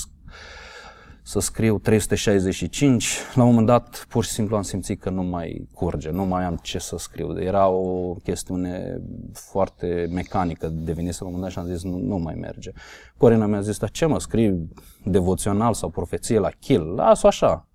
să 1.24 1.40
scriu 1.40 1.80
365. 1.80 3.18
La 3.36 3.44
un 3.44 3.50
moment 3.50 3.68
dat, 3.68 4.06
pur 4.10 4.24
și 4.24 4.30
simplu 4.30 4.56
am 4.56 4.62
simțit 4.62 5.02
că 5.02 5.10
nu 5.10 5.24
mai 5.24 5.68
curge, 5.74 6.10
nu 6.10 6.26
mai 6.26 6.44
am 6.44 6.60
ce 6.62 6.78
să 6.78 6.98
scriu. 6.98 7.42
Era 7.42 7.68
o 7.68 8.14
chestiune 8.14 9.02
foarte 9.34 10.10
mecanică, 10.12 10.68
devenise 10.68 11.18
la 11.20 11.30
un 11.30 11.34
moment 11.36 11.54
dat 11.54 11.64
și 11.64 11.70
am 11.70 11.76
zis 11.76 11.84
nu, 11.84 11.98
nu 11.98 12.18
mai 12.18 12.36
merge. 12.36 12.72
Corina 13.18 13.46
mi-a 13.46 13.62
zis, 13.62 13.78
dar 13.78 13.90
ce 13.90 14.06
mă, 14.06 14.20
scrii 14.20 14.70
devoțional 15.04 15.74
sau 15.74 15.90
profeție 15.90 16.40
la 16.40 16.50
kill? 16.50 16.94
Las-o 16.96 17.28
așa, 17.28 17.69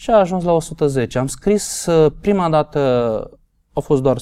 și 0.00 0.10
a 0.10 0.16
ajuns 0.16 0.44
la 0.44 0.52
110. 0.52 1.18
Am 1.18 1.26
scris 1.26 1.86
uh, 1.86 2.12
prima 2.20 2.48
dată, 2.48 2.80
au 3.72 3.82
fost 3.82 4.02
doar 4.02 4.16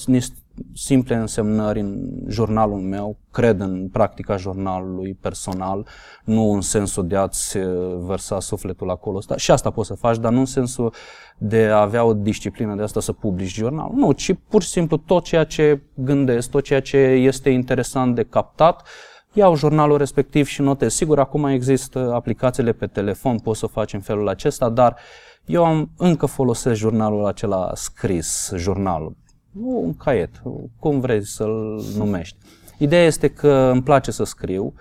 simple 0.74 1.14
însemnări 1.14 1.80
în 1.80 2.08
jurnalul 2.28 2.78
meu, 2.78 3.18
cred 3.30 3.60
în 3.60 3.88
practica 3.92 4.36
jurnalului 4.36 5.18
personal, 5.20 5.86
nu 6.24 6.52
în 6.52 6.60
sensul 6.60 7.06
de 7.06 7.16
a-ți 7.16 7.56
uh, 7.56 7.96
vărsa 7.98 8.40
sufletul 8.40 8.90
acolo. 8.90 9.20
Și 9.36 9.50
asta 9.50 9.70
poți 9.70 9.88
să 9.88 9.94
faci, 9.94 10.16
dar 10.16 10.32
nu 10.32 10.38
în 10.38 10.44
sensul 10.44 10.92
de 11.38 11.64
a 11.64 11.80
avea 11.80 12.04
o 12.04 12.14
disciplină 12.14 12.74
de 12.74 12.82
asta 12.82 13.00
să 13.00 13.12
publici 13.12 13.54
jurnal. 13.54 13.90
Nu, 13.94 14.12
ci 14.12 14.34
pur 14.48 14.62
și 14.62 14.68
simplu 14.68 14.96
tot 14.96 15.24
ceea 15.24 15.44
ce 15.44 15.82
gândesc, 15.94 16.50
tot 16.50 16.64
ceea 16.64 16.80
ce 16.80 16.96
este 16.96 17.50
interesant 17.50 18.14
de 18.14 18.22
captat, 18.22 18.86
iau 19.32 19.56
jurnalul 19.56 19.96
respectiv 19.96 20.46
și 20.46 20.60
notez. 20.60 20.94
Sigur, 20.94 21.18
acum 21.18 21.44
există 21.44 22.12
aplicațiile 22.14 22.72
pe 22.72 22.86
telefon, 22.86 23.38
poți 23.38 23.58
să 23.58 23.64
o 23.64 23.68
faci 23.68 23.92
în 23.92 24.00
felul 24.00 24.28
acesta, 24.28 24.68
dar 24.68 24.92
uh, 24.92 25.26
eu 25.46 25.64
am, 25.64 25.90
încă 25.96 26.26
folosesc 26.26 26.76
jurnalul 26.78 27.26
acela 27.26 27.70
scris, 27.74 28.52
jurnalul, 28.56 29.16
nu 29.50 29.80
un 29.84 29.96
caiet, 29.96 30.42
cum 30.78 31.00
vrei 31.00 31.24
să-l 31.24 31.82
numești. 31.96 32.36
Ideea 32.78 33.04
este 33.04 33.28
că 33.28 33.70
îmi 33.72 33.82
place 33.82 34.10
să 34.10 34.24
scriu, 34.24 34.74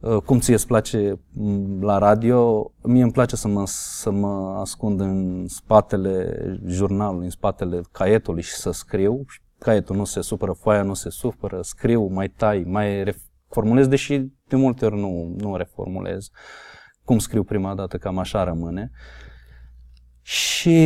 uh, 0.00 0.16
cum 0.16 0.38
ție 0.38 0.54
îți 0.54 0.66
place 0.66 1.20
mm, 1.32 1.82
la 1.82 1.98
radio, 1.98 2.72
mie 2.82 3.02
îmi 3.02 3.12
place 3.12 3.36
să 3.36 3.48
mă, 3.48 3.62
să 3.66 4.10
mă 4.10 4.56
ascund 4.60 5.00
în 5.00 5.44
spatele 5.48 6.38
jurnalului, 6.66 7.24
în 7.24 7.30
spatele 7.30 7.80
caietului 7.92 8.42
și 8.42 8.52
să 8.52 8.70
scriu. 8.70 9.24
Caietul 9.58 9.96
nu 9.96 10.04
se 10.04 10.20
supără, 10.20 10.52
foaia 10.52 10.82
nu 10.82 10.94
se 10.94 11.10
supără, 11.10 11.62
scriu, 11.62 12.06
mai 12.06 12.28
tai, 12.28 12.64
mai 12.66 13.04
reformulez, 13.04 13.86
deși 13.86 14.18
de 14.48 14.56
multe 14.56 14.84
ori 14.84 14.96
nu, 14.96 15.34
nu 15.38 15.56
reformulez. 15.56 16.30
Cum 17.04 17.18
scriu 17.18 17.42
prima 17.42 17.74
dată, 17.74 17.98
cam 17.98 18.18
așa 18.18 18.44
rămâne. 18.44 18.90
Și 20.28 20.78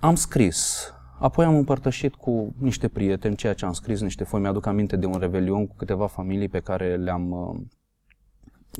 am 0.00 0.14
scris. 0.14 0.92
Apoi 1.18 1.44
am 1.44 1.54
împărtășit 1.54 2.14
cu 2.14 2.54
niște 2.58 2.88
prieteni 2.88 3.36
ceea 3.36 3.54
ce 3.54 3.64
am 3.64 3.72
scris, 3.72 4.00
niște 4.00 4.24
foi. 4.24 4.40
Mi-aduc 4.40 4.66
aminte 4.66 4.96
de 4.96 5.06
un 5.06 5.18
revelion 5.18 5.66
cu 5.66 5.74
câteva 5.76 6.06
familii 6.06 6.48
pe 6.48 6.60
care 6.60 6.96
le-am 6.96 7.30
uh, 7.30 7.60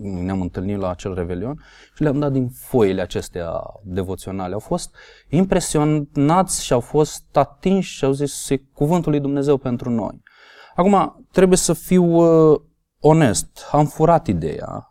ne-am 0.03 0.41
întâlnit 0.41 0.79
la 0.79 0.91
acel 0.91 1.15
revelion 1.15 1.63
și 1.95 2.03
le-am 2.03 2.19
dat 2.19 2.33
din 2.33 2.49
foile 2.49 3.01
acestea 3.01 3.63
devoționale. 3.83 4.53
Au 4.55 4.61
fost 4.61 4.95
impresionați 5.29 6.65
și 6.65 6.73
au 6.73 6.81
fost 6.81 7.37
atinși 7.37 7.97
și 7.97 8.05
au 8.05 8.13
zis, 8.13 8.51
e 8.51 8.57
cuvântul 8.57 9.11
lui 9.11 9.21
Dumnezeu 9.21 9.57
pentru 9.57 9.91
noi. 9.91 10.23
Acum, 10.75 11.27
trebuie 11.33 11.59
să 11.59 11.73
fiu 11.73 12.05
uh, 12.05 12.61
onest, 13.01 13.67
am 13.71 13.87
furat 13.87 14.27
ideea, 14.27 14.69
uh, 14.69 14.88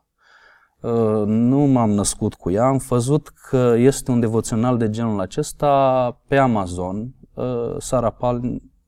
nu 1.25 1.57
m-am 1.59 1.89
născut 1.89 2.33
cu 2.33 2.51
ea, 2.51 2.65
am 2.65 2.77
văzut 2.77 3.27
că 3.27 3.75
este 3.77 4.11
un 4.11 4.19
devoțional 4.19 4.77
de 4.77 4.89
genul 4.89 5.19
acesta 5.19 6.21
pe 6.27 6.37
Amazon, 6.37 7.15
uh, 7.33 7.75
Sarah, 7.77 8.13
Pal, 8.17 8.41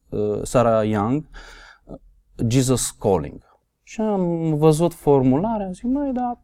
uh, 0.09 0.39
Sarah 0.43 0.87
Young, 0.87 1.25
uh, 1.83 1.95
Jesus 2.47 2.89
Calling. 2.89 3.41
Și 3.83 4.01
am 4.01 4.55
văzut 4.57 4.93
formularea, 4.93 5.71
zic, 5.71 5.83
măi, 5.83 6.11
dar 6.13 6.39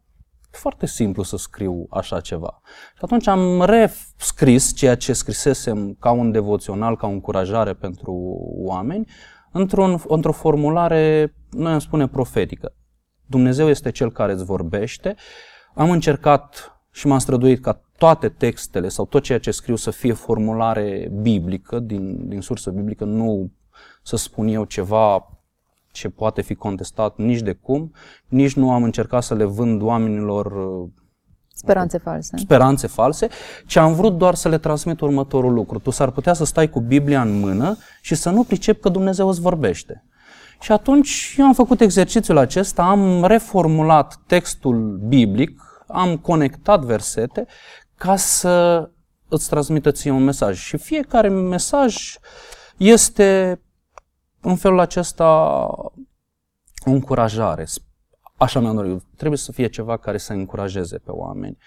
foarte 0.50 0.86
simplu 0.86 1.22
să 1.22 1.36
scriu 1.36 1.86
așa 1.90 2.20
ceva. 2.20 2.60
Și 2.94 3.00
atunci 3.00 3.26
am 3.26 3.62
rescris 3.62 4.74
ceea 4.74 4.96
ce 4.96 5.12
scrisesem 5.12 5.96
ca 6.00 6.10
un 6.10 6.30
devoțional, 6.30 6.96
ca 6.96 7.06
o 7.06 7.10
încurajare 7.10 7.72
pentru 7.72 8.12
oameni, 8.56 9.06
într-un, 9.52 9.98
într-o 10.08 10.32
formulare, 10.32 11.34
noi 11.50 11.72
am 11.72 11.78
spune, 11.78 12.08
profetică. 12.08 12.74
Dumnezeu 13.26 13.68
este 13.68 13.90
Cel 13.90 14.12
care 14.12 14.32
îți 14.32 14.44
vorbește. 14.44 15.14
Am 15.74 15.90
încercat 15.90 16.76
și 16.90 17.06
m-am 17.06 17.18
străduit 17.18 17.62
ca 17.62 17.80
toate 17.98 18.28
textele 18.28 18.88
sau 18.88 19.06
tot 19.06 19.22
ceea 19.22 19.38
ce 19.38 19.50
scriu 19.50 19.76
să 19.76 19.90
fie 19.90 20.12
formulare 20.12 21.10
biblică, 21.20 21.78
din, 21.78 22.28
din 22.28 22.40
sursă 22.40 22.70
biblică, 22.70 23.04
nu 23.04 23.50
să 24.02 24.16
spun 24.16 24.48
eu 24.48 24.64
ceva 24.64 25.30
ce 25.92 26.08
poate 26.08 26.42
fi 26.42 26.54
contestat 26.54 27.16
nici 27.16 27.40
de 27.40 27.52
cum, 27.52 27.92
nici 28.28 28.54
nu 28.54 28.72
am 28.72 28.82
încercat 28.82 29.22
să 29.22 29.34
le 29.34 29.44
vând 29.44 29.82
oamenilor 29.82 30.46
uh, 30.46 30.88
Speranțe 31.54 31.98
false. 31.98 32.36
speranțe 32.36 32.86
false, 32.86 33.28
ci 33.66 33.76
am 33.76 33.94
vrut 33.94 34.16
doar 34.18 34.34
să 34.34 34.48
le 34.48 34.58
transmit 34.58 35.00
următorul 35.00 35.52
lucru. 35.52 35.78
Tu 35.78 35.90
s-ar 35.90 36.10
putea 36.10 36.32
să 36.32 36.44
stai 36.44 36.70
cu 36.70 36.80
Biblia 36.80 37.22
în 37.22 37.40
mână 37.40 37.76
și 38.02 38.14
să 38.14 38.30
nu 38.30 38.44
pricepi 38.44 38.80
că 38.80 38.88
Dumnezeu 38.88 39.28
îți 39.28 39.40
vorbește. 39.40 40.04
Și 40.60 40.72
atunci 40.72 41.34
eu 41.38 41.44
am 41.46 41.54
făcut 41.54 41.80
exercițiul 41.80 42.36
acesta, 42.36 42.82
am 42.82 43.24
reformulat 43.24 44.20
textul 44.26 45.00
biblic, 45.08 45.60
am 45.86 46.16
conectat 46.16 46.80
versete 46.80 47.46
ca 47.96 48.16
să 48.16 48.88
îți 49.28 49.48
transmită 49.48 49.90
ție 49.90 50.10
un 50.10 50.24
mesaj. 50.24 50.58
Și 50.58 50.76
fiecare 50.76 51.28
mesaj 51.28 52.18
este 52.76 53.60
în 54.40 54.56
felul 54.56 54.80
acesta 54.80 55.26
o 56.84 56.90
încurajare. 56.90 57.66
Așa 58.36 58.60
mi-am 58.60 58.74
dorit. 58.74 59.02
Trebuie 59.16 59.38
să 59.38 59.52
fie 59.52 59.66
ceva 59.68 59.96
care 59.96 60.18
să 60.18 60.32
încurajeze 60.32 60.98
pe 60.98 61.10
oameni, 61.10 61.58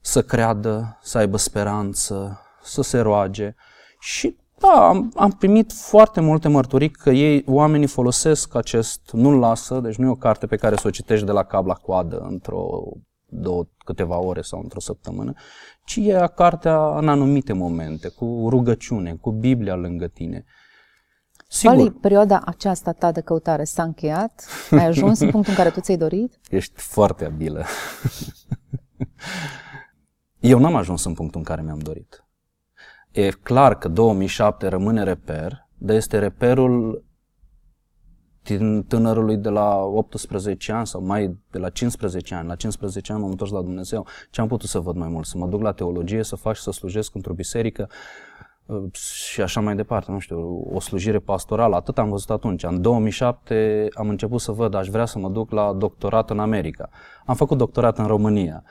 să 0.00 0.22
creadă, 0.22 0.98
să 1.02 1.18
aibă 1.18 1.36
speranță, 1.36 2.40
să 2.62 2.82
se 2.82 2.98
roage. 2.98 3.54
Și 4.00 4.36
da, 4.64 4.88
am, 4.88 5.12
am 5.16 5.30
primit 5.30 5.72
foarte 5.72 6.20
multe 6.20 6.48
mărturii 6.48 6.90
că 6.90 7.10
ei, 7.10 7.44
oamenii 7.46 7.86
folosesc 7.86 8.54
acest, 8.54 9.10
nu-l 9.12 9.38
lasă, 9.38 9.80
deci 9.80 9.96
nu 9.96 10.06
e 10.06 10.10
o 10.10 10.14
carte 10.14 10.46
pe 10.46 10.56
care 10.56 10.76
să 10.76 10.86
o 10.86 10.90
citești 10.90 11.26
de 11.26 11.32
la 11.32 11.42
cap 11.42 11.66
la 11.66 11.74
coadă 11.74 12.26
într-o 12.30 12.82
două, 13.26 13.64
câteva 13.84 14.18
ore 14.18 14.40
sau 14.40 14.60
într-o 14.60 14.80
săptămână, 14.80 15.32
ci 15.84 15.96
e 15.96 16.30
cartea 16.34 16.98
în 16.98 17.08
anumite 17.08 17.52
momente, 17.52 18.08
cu 18.08 18.46
rugăciune, 18.48 19.14
cu 19.20 19.30
Biblia 19.30 19.74
lângă 19.74 20.06
tine. 20.06 20.44
Sigur. 21.48 21.76
Vali, 21.76 21.90
perioada 21.90 22.40
aceasta 22.44 22.92
ta 22.92 23.12
de 23.12 23.20
căutare 23.20 23.64
s-a 23.64 23.82
încheiat? 23.82 24.46
Ai 24.70 24.86
ajuns 24.86 25.20
în 25.20 25.30
punctul 25.30 25.52
în 25.52 25.58
care 25.58 25.70
tu 25.70 25.80
ți-ai 25.80 25.96
dorit? 25.96 26.40
Ești 26.50 26.80
foarte 26.80 27.24
abilă. 27.24 27.64
Eu 30.40 30.58
n-am 30.58 30.74
ajuns 30.74 31.04
în 31.04 31.14
punctul 31.14 31.38
în 31.38 31.46
care 31.46 31.62
mi-am 31.62 31.78
dorit. 31.78 32.23
E 33.14 33.30
clar 33.30 33.78
că 33.78 33.88
2007 33.88 34.68
rămâne 34.68 35.02
reper, 35.02 35.68
dar 35.78 35.96
este 35.96 36.18
reperul 36.18 37.04
tânărului 38.88 39.36
de 39.36 39.48
la 39.48 39.76
18 39.76 40.72
ani 40.72 40.86
sau 40.86 41.04
mai 41.04 41.38
de 41.50 41.58
la 41.58 41.68
15 41.68 42.34
ani. 42.34 42.48
La 42.48 42.54
15 42.54 43.12
ani 43.12 43.20
m-am 43.20 43.30
întors 43.30 43.50
la 43.50 43.62
Dumnezeu. 43.62 44.06
Ce 44.30 44.40
am 44.40 44.48
putut 44.48 44.68
să 44.68 44.78
văd 44.78 44.96
mai 44.96 45.08
mult? 45.08 45.26
Să 45.26 45.38
mă 45.38 45.46
duc 45.46 45.62
la 45.62 45.72
teologie, 45.72 46.22
să 46.22 46.36
fac 46.36 46.54
și 46.54 46.62
să 46.62 46.70
slujesc 46.70 47.14
într-o 47.14 47.32
biserică 47.32 47.88
și 48.92 49.42
așa 49.42 49.60
mai 49.60 49.76
departe, 49.76 50.10
nu 50.10 50.18
știu, 50.18 50.68
o 50.72 50.80
slujire 50.80 51.18
pastorală, 51.18 51.76
atât 51.76 51.98
am 51.98 52.08
văzut 52.08 52.30
atunci. 52.30 52.62
În 52.62 52.80
2007 52.80 53.88
am 53.94 54.08
început 54.08 54.40
să 54.40 54.52
văd, 54.52 54.74
aș 54.74 54.88
vrea 54.88 55.04
să 55.04 55.18
mă 55.18 55.28
duc 55.28 55.50
la 55.50 55.72
doctorat 55.72 56.30
în 56.30 56.38
America. 56.38 56.88
Am 57.26 57.34
făcut 57.34 57.58
doctorat 57.58 57.98
în 57.98 58.06
România. 58.06 58.64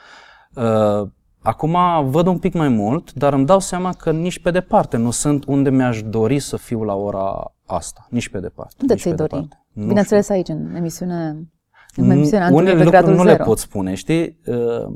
Uh, 1.44 1.50
acum 1.50 1.78
văd 2.10 2.28
un 2.28 2.40
pic 2.40 2.54
mai 2.54 2.70
mult, 2.70 3.14
dar 3.14 3.34
îmi 3.34 3.46
dau 3.46 3.60
seama 3.60 3.94
că 3.94 4.12
nici 4.12 4.40
pe 4.40 4.52
departe 4.52 4.98
nu 4.98 5.12
sunt 5.12 5.46
unde 5.46 5.70
mi-aș 5.70 6.02
dori 6.02 6.40
să 6.40 6.58
fiu 6.58 6.84
la 6.84 6.94
ora 6.96 7.56
asta. 7.66 8.08
Nici 8.10 8.30
pe 8.30 8.40
departe. 8.40 8.76
Unde 8.82 8.96
ți-ai 8.96 9.16
dori? 9.16 9.48
Bineînțeles 9.74 10.30
aici, 10.30 10.48
în 10.48 10.76
emisiune 10.76 11.48
în 11.96 12.10
emisiunea 12.10 12.50
Unele 12.52 12.84
lucruri 12.84 13.08
nu 13.08 13.24
zero. 13.24 13.24
le 13.24 13.36
pot 13.36 13.58
spune, 13.58 13.94
știi? 13.94 14.40
Uh, 14.46 14.94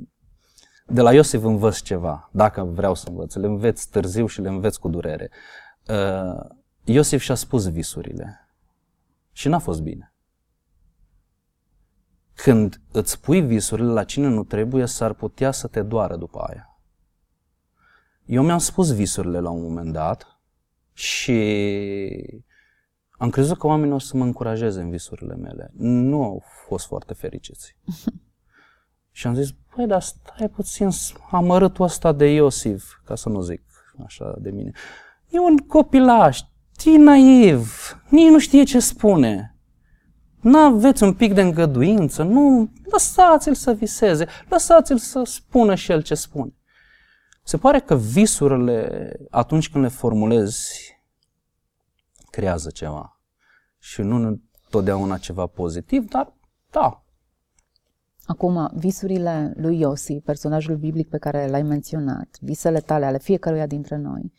de 0.86 1.02
la 1.02 1.14
Iosif 1.14 1.44
învăț 1.44 1.80
ceva, 1.80 2.30
dacă 2.32 2.64
vreau 2.64 2.96
să 2.96 3.06
învăț. 3.10 3.36
Le 3.36 3.48
înveț 3.48 3.84
târziu 3.84 4.26
și 4.26 4.42
le 4.42 4.48
înveț 4.48 4.76
cu 4.76 4.90
durere. 4.90 5.32
Uh, 5.88 6.46
Iosif 6.84 7.22
și-a 7.22 7.36
spus 7.36 7.70
visurile 7.70 8.50
și 9.32 9.48
n-a 9.48 9.60
fost 9.60 9.82
bine. 9.82 10.14
Când 12.44 12.82
îți 12.92 13.20
pui 13.22 13.42
visurile 13.42 13.92
la 13.92 14.04
cine 14.04 14.28
nu 14.28 14.44
trebuie, 14.44 14.86
s-ar 14.86 15.14
putea 15.14 15.52
să 15.52 15.68
te 15.68 15.82
doară 15.82 16.16
după 16.16 16.40
aia. 16.40 16.80
Eu 18.26 18.44
mi-am 18.44 18.58
spus 18.58 18.94
visurile 18.94 19.40
la 19.40 19.50
un 19.50 19.62
moment 19.62 19.94
dat 19.94 20.40
și 20.94 21.34
am 23.12 23.30
crezut 23.30 23.58
că 23.58 23.68
oamenii 23.68 23.94
o 23.94 24.00
să 24.00 24.18
mă 24.18 24.24
încurajeze 24.24 24.82
în 24.82 24.90
visurile 24.90 25.36
mele. 25.36 25.72
Nu 25.78 26.24
au 26.24 26.44
fost 26.68 26.86
foarte 26.86 27.14
fericiți. 27.14 27.76
Și 29.12 29.28
am 29.28 29.36
zis, 29.36 29.50
păi, 29.76 29.88
dar 29.88 30.02
stai 30.02 30.50
puțin, 30.50 30.90
amărâtul 31.32 31.86
ăsta 31.86 32.12
de 32.12 32.34
Iosif, 32.34 32.94
ca 33.06 33.16
să 33.16 33.30
nu 33.30 33.42
zic 33.42 33.64
așa 34.06 34.36
de 34.40 34.50
mine, 34.50 34.72
e 35.30 35.40
un 35.40 35.58
copilaș, 35.58 36.42
e 36.86 36.98
naiv, 36.98 37.72
nici 38.10 38.30
nu 38.30 38.40
știe 38.40 38.64
ce 38.64 38.80
spune. 38.80 39.57
N-aveți 40.48 41.04
un 41.04 41.14
pic 41.14 41.34
de 41.34 41.42
îngăduință, 41.42 42.24
nu, 42.24 42.72
lăsați-l 42.92 43.54
să 43.54 43.74
viseze, 43.74 44.28
lăsați-l 44.50 44.98
să 44.98 45.22
spună 45.26 45.76
și 45.76 45.92
el 45.92 46.02
ce 46.02 46.16
spune. 46.16 46.54
Se 47.44 47.58
pare 47.58 47.80
că 47.80 47.96
visurile, 47.96 49.12
atunci 49.30 49.70
când 49.70 49.84
le 49.84 49.90
formulezi, 49.90 51.00
creează 52.30 52.70
ceva. 52.70 53.20
Și 53.80 54.02
nu 54.02 54.42
totdeauna 54.70 55.18
ceva 55.18 55.46
pozitiv, 55.46 56.08
dar 56.08 56.34
da, 56.72 57.02
Acum, 58.26 58.70
visurile 58.74 59.54
lui 59.56 59.80
Iosi, 59.80 60.14
personajul 60.14 60.76
biblic 60.76 61.10
pe 61.10 61.18
care 61.18 61.48
l-ai 61.48 61.64
menționat, 61.64 62.38
visele 62.42 62.80
tale 62.80 63.06
ale 63.06 63.18
fiecăruia 63.18 63.66
dintre 63.66 63.96
noi, 63.96 64.34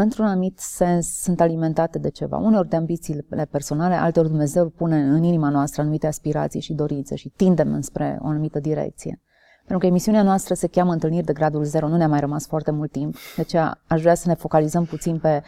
într-un 0.00 0.26
anumit 0.26 0.58
sens 0.58 1.20
sunt 1.20 1.40
alimentate 1.40 1.98
de 1.98 2.08
ceva. 2.08 2.36
Uneori 2.36 2.68
de 2.68 2.76
ambițiile 2.76 3.48
personale, 3.50 3.94
alteori 3.94 4.28
Dumnezeu 4.28 4.68
pune 4.68 4.96
în 4.96 5.22
inima 5.22 5.48
noastră 5.48 5.80
anumite 5.80 6.06
aspirații 6.06 6.60
și 6.60 6.72
dorințe 6.72 7.14
și 7.14 7.28
tindem 7.28 7.72
înspre 7.72 8.18
o 8.22 8.26
anumită 8.26 8.58
direcție. 8.58 9.20
Pentru 9.58 9.78
că 9.78 9.86
emisiunea 9.86 10.22
noastră 10.22 10.54
se 10.54 10.66
cheamă 10.66 10.92
Întâlniri 10.92 11.26
de 11.26 11.32
Gradul 11.32 11.64
Zero, 11.64 11.88
nu 11.88 11.96
ne-a 11.96 12.08
mai 12.08 12.20
rămas 12.20 12.46
foarte 12.46 12.70
mult 12.70 12.90
timp, 12.90 13.16
de 13.36 13.40
aceea 13.40 13.80
aș 13.86 14.00
vrea 14.00 14.14
să 14.14 14.28
ne 14.28 14.34
focalizăm 14.34 14.84
puțin 14.84 15.18
pe, 15.18 15.42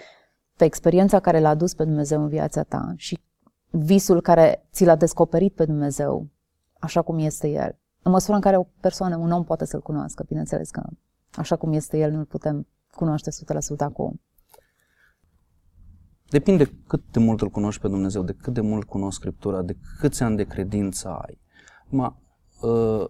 pe 0.57 0.65
experiența 0.65 1.21
care 1.21 1.41
l-a 1.41 1.49
adus 1.49 1.75
pe 1.75 1.85
Dumnezeu 1.85 2.23
în 2.23 2.29
viața 2.29 2.63
ta 2.63 2.93
și 2.97 3.19
visul 3.71 4.21
care 4.21 4.67
ți 4.73 4.85
l-a 4.85 4.97
descoperit 4.97 5.55
pe 5.55 5.65
Dumnezeu 5.65 6.27
așa 6.79 7.03
cum 7.03 7.19
este 7.19 7.49
el. 7.49 7.79
În 8.03 8.13
măsura 8.13 8.37
în 8.37 8.43
care 8.43 8.57
o 8.57 8.67
persoană, 8.81 9.17
un 9.17 9.31
om 9.31 9.45
poate 9.45 9.65
să-l 9.65 9.81
cunoască, 9.81 10.25
bineînțeles 10.27 10.71
că 10.71 10.83
așa 11.35 11.57
cum 11.57 11.73
este 11.73 11.99
el 11.99 12.11
nu-l 12.11 12.25
putem 12.25 12.67
cunoaște 12.95 13.31
100% 13.75 13.77
acum. 13.79 14.21
Depinde 16.31 16.65
cât 16.87 17.03
de 17.11 17.19
mult 17.19 17.41
îl 17.41 17.49
cunoști 17.49 17.81
pe 17.81 17.89
Dumnezeu, 17.89 18.23
de 18.23 18.33
cât 18.33 18.53
de 18.53 18.61
mult 18.61 18.85
cunoști 18.85 19.19
Scriptura, 19.19 19.63
de 19.63 19.77
câți 19.99 20.23
ani 20.23 20.37
de 20.37 20.45
credință 20.45 21.09
ai. 21.09 21.39
Ma, 21.89 22.17
uh, 22.61 23.05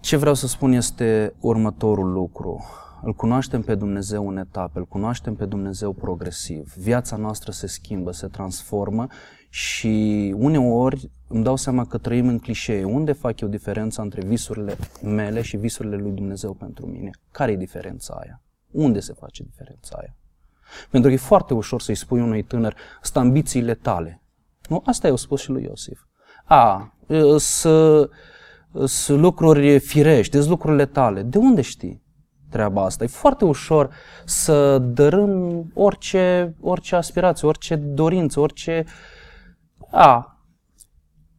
ce 0.00 0.16
vreau 0.16 0.34
să 0.34 0.46
spun 0.46 0.72
este 0.72 1.34
următorul 1.40 2.12
lucru. 2.12 2.64
Îl 3.02 3.14
cunoaștem 3.14 3.62
pe 3.62 3.74
Dumnezeu 3.74 4.28
în 4.28 4.36
etape, 4.36 4.78
îl 4.78 4.86
cunoaștem 4.86 5.34
pe 5.34 5.44
Dumnezeu 5.44 5.92
progresiv. 5.92 6.74
Viața 6.76 7.16
noastră 7.16 7.50
se 7.50 7.66
schimbă, 7.66 8.10
se 8.10 8.26
transformă 8.26 9.06
Și 9.48 10.34
uneori 10.38 11.10
îmi 11.28 11.44
dau 11.44 11.56
seama 11.56 11.84
că 11.86 11.98
trăim 11.98 12.28
în 12.28 12.38
clișee. 12.38 12.84
Unde 12.84 13.12
fac 13.12 13.40
eu 13.40 13.48
diferența 13.48 14.02
între 14.02 14.20
visurile 14.24 14.76
mele 15.02 15.42
și 15.42 15.56
visurile 15.56 15.96
lui 15.96 16.12
Dumnezeu 16.12 16.54
pentru 16.54 16.86
mine? 16.86 17.10
Care 17.30 17.52
e 17.52 17.56
diferența 17.56 18.14
aia? 18.14 18.42
Unde 18.70 19.00
se 19.00 19.12
face 19.12 19.42
diferența 19.42 19.96
aia? 20.00 20.16
Pentru 20.90 21.08
că 21.08 21.14
e 21.14 21.18
foarte 21.18 21.54
ușor 21.54 21.80
să-i 21.80 21.94
spui 21.94 22.20
unui 22.20 22.42
tânăr, 22.42 22.76
sunt 23.02 23.24
ambițiile 23.24 23.74
tale. 23.74 24.22
Nu? 24.68 24.82
Asta 24.84 25.06
i-au 25.06 25.16
spus 25.16 25.40
și 25.40 25.50
lui 25.50 25.62
Iosif. 25.62 26.00
A, 26.44 26.94
să, 27.36 28.08
să 28.84 29.14
lucruri 29.14 29.78
firești, 29.78 30.36
sunt 30.36 30.48
lucrurile 30.48 30.86
tale. 30.86 31.22
De 31.22 31.38
unde 31.38 31.60
știi 31.60 32.04
treaba 32.50 32.84
asta? 32.84 33.04
E 33.04 33.06
foarte 33.06 33.44
ușor 33.44 33.90
să 34.24 34.78
dărâm 34.78 35.64
orice, 35.74 36.54
orice 36.60 36.96
aspirație, 36.96 37.48
orice 37.48 37.76
dorință, 37.76 38.40
orice... 38.40 38.84
A, 39.90 40.40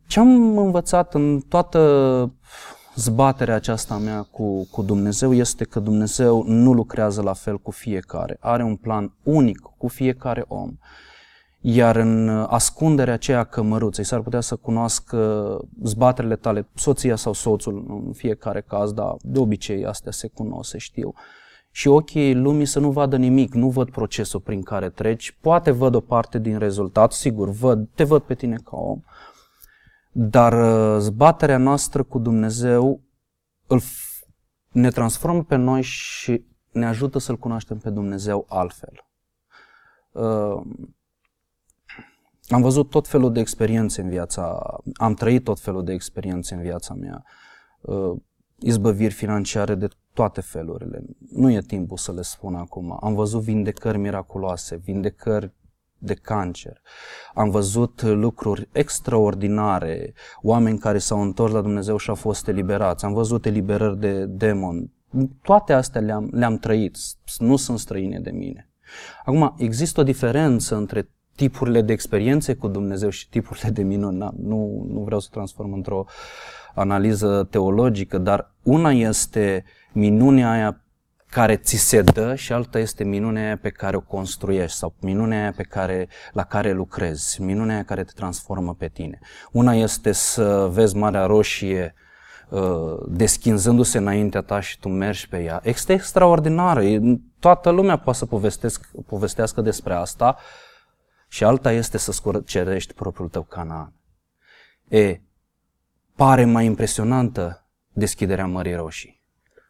ce 0.08 0.20
am 0.20 0.58
învățat 0.58 1.13
în 1.13 1.40
toată 1.40 1.80
zbaterea 2.97 3.55
aceasta 3.55 3.97
mea 3.97 4.27
cu, 4.31 4.67
cu 4.71 4.81
Dumnezeu 4.81 5.33
este 5.33 5.63
că 5.63 5.79
Dumnezeu 5.79 6.43
nu 6.47 6.73
lucrează 6.73 7.21
la 7.21 7.33
fel 7.33 7.57
cu 7.57 7.71
fiecare. 7.71 8.38
Are 8.39 8.63
un 8.63 8.75
plan 8.75 9.13
unic 9.23 9.60
cu 9.77 9.88
fiecare 9.88 10.45
om. 10.47 10.71
Iar 11.62 11.95
în 11.95 12.29
ascunderea 12.49 13.13
aceea 13.13 13.43
cămăruței 13.43 14.03
s-ar 14.03 14.19
putea 14.19 14.41
să 14.41 14.55
cunoască 14.55 15.60
zbaterile 15.83 16.36
tale, 16.36 16.67
soția 16.75 17.15
sau 17.15 17.33
soțul 17.33 18.03
în 18.05 18.13
fiecare 18.13 18.62
caz, 18.67 18.91
dar 18.91 19.15
de 19.21 19.39
obicei 19.39 19.86
astea 19.86 20.12
se 20.12 20.27
cunosc, 20.27 20.69
se 20.69 20.77
știu. 20.77 21.13
Și 21.71 21.88
ochii 21.88 22.36
lumii 22.36 22.65
să 22.65 22.79
nu 22.79 22.91
vadă 22.91 23.17
nimic, 23.17 23.53
nu 23.53 23.69
văd 23.69 23.89
procesul 23.89 24.39
prin 24.39 24.62
care 24.62 24.89
treci, 24.89 25.38
poate 25.41 25.71
văd 25.71 25.95
o 25.95 25.99
parte 25.99 26.39
din 26.39 26.57
rezultat, 26.57 27.12
sigur, 27.12 27.49
văd, 27.49 27.88
te 27.95 28.03
văd 28.03 28.21
pe 28.21 28.33
tine 28.33 28.57
ca 28.63 28.77
om, 28.77 28.99
dar 30.19 30.53
uh, 30.53 30.99
zbaterea 30.99 31.58
noastră 31.58 32.03
cu 32.03 32.19
Dumnezeu 32.19 33.01
îl, 33.67 33.82
ne 34.71 34.89
transformă 34.89 35.43
pe 35.43 35.56
noi 35.56 35.82
și 35.82 36.45
ne 36.71 36.86
ajută 36.86 37.19
să-L 37.19 37.38
cunoaștem 37.38 37.77
pe 37.77 37.89
Dumnezeu 37.89 38.45
altfel. 38.49 39.08
Uh, 40.12 40.62
am 42.47 42.62
văzut 42.62 42.89
tot 42.89 43.08
felul 43.08 43.34
de 43.34 43.39
experiențe 43.39 44.01
în 44.01 44.10
viața, 44.10 44.60
am 44.93 45.13
trăit 45.13 45.43
tot 45.43 45.60
felul 45.60 45.84
de 45.84 45.93
experiențe 45.93 46.56
în 46.56 46.62
viața 46.62 46.93
mea, 46.93 47.23
uh, 47.82 48.21
izbăviri 48.60 49.13
financiare 49.13 49.75
de 49.75 49.88
toate 50.13 50.41
felurile. 50.41 51.03
Nu 51.32 51.51
e 51.51 51.62
timpul 51.62 51.97
să 51.97 52.12
le 52.12 52.21
spun 52.21 52.56
acum. 52.56 52.97
Am 53.01 53.13
văzut 53.13 53.41
vindecări 53.41 53.97
miraculoase, 53.97 54.75
vindecări 54.75 55.53
de 55.97 56.13
cancer. 56.13 56.81
Am 57.33 57.49
văzut 57.49 58.01
lucruri 58.01 58.69
extraordinare, 58.71 60.13
oameni 60.41 60.77
care 60.77 60.97
s-au 60.97 61.21
întors 61.21 61.53
la 61.53 61.62
Dumnezeu 61.62 61.97
și 61.97 62.10
au 62.10 62.15
fost 62.15 62.47
eliberați. 62.47 63.05
Am 63.05 63.13
văzut 63.13 63.45
eliberări 63.45 63.99
de 63.99 64.25
demon. 64.25 64.91
Toate 65.41 65.73
astea 65.73 66.01
le-am, 66.01 66.29
le-am 66.31 66.57
trăit, 66.57 66.97
nu 67.38 67.55
sunt 67.55 67.79
străine 67.79 68.19
de 68.19 68.31
mine. 68.31 68.69
Acum, 69.25 69.55
există 69.57 69.99
o 69.99 70.03
diferență 70.03 70.75
între 70.75 71.10
tipurile 71.36 71.81
de 71.81 71.93
experiențe 71.93 72.53
cu 72.55 72.67
Dumnezeu 72.67 73.10
și 73.10 73.29
tipurile 73.29 73.69
de 73.69 73.83
minuni. 73.83 74.17
Nu, 74.17 74.86
nu 74.89 74.99
vreau 75.05 75.19
să 75.19 75.27
transform 75.31 75.73
într-o 75.73 76.05
analiză 76.73 77.47
teologică, 77.49 78.17
dar 78.17 78.53
una 78.63 78.91
este 78.91 79.63
minunea 79.93 80.51
aia 80.51 80.81
care 81.30 81.56
ți 81.56 81.76
se 81.76 82.02
dă 82.02 82.36
și 82.36 82.54
alta 82.54 82.80
este 82.80 83.04
minunea 83.04 83.46
aia 83.46 83.58
pe 83.58 83.70
care 83.70 83.96
o 83.96 84.02
construiești 84.02 84.78
sau 84.78 84.96
minunea 85.00 85.42
aia 85.42 85.54
pe 85.56 85.63
care, 85.63 86.08
la 86.32 86.44
care 86.44 86.72
lucrezi, 86.72 87.42
minunea 87.42 87.76
aia 87.76 87.84
care 87.84 88.04
te 88.04 88.12
transformă 88.16 88.74
pe 88.74 88.88
tine. 88.88 89.20
Una 89.52 89.74
este 89.74 90.12
să 90.12 90.68
vezi 90.72 90.96
Marea 90.96 91.26
Roșie 91.26 91.94
uh, 92.50 92.98
deschinzându-se 93.08 93.98
înaintea 93.98 94.42
ta 94.42 94.60
și 94.60 94.80
tu 94.80 94.90
mergi 94.90 95.28
pe 95.28 95.44
ea. 95.44 95.60
Este 95.63 95.94
extraordinară, 95.94 96.82
toată 97.40 97.70
lumea 97.70 97.98
poate 97.98 98.20
să 98.20 98.26
povestească 99.08 99.62
despre 99.62 99.94
asta 99.94 100.38
și 101.28 101.44
alta 101.44 101.72
este 101.72 101.98
să 101.98 102.12
scurcerești 102.12 102.94
propriul 102.94 103.30
tău 103.30 103.44
Canaan. 103.44 103.94
E, 104.88 105.22
pare 106.16 106.46
mai 106.46 106.66
impresionantă 106.66 107.68
deschiderea 107.94 108.46
Mării 108.46 108.76
Roșii, 108.76 109.22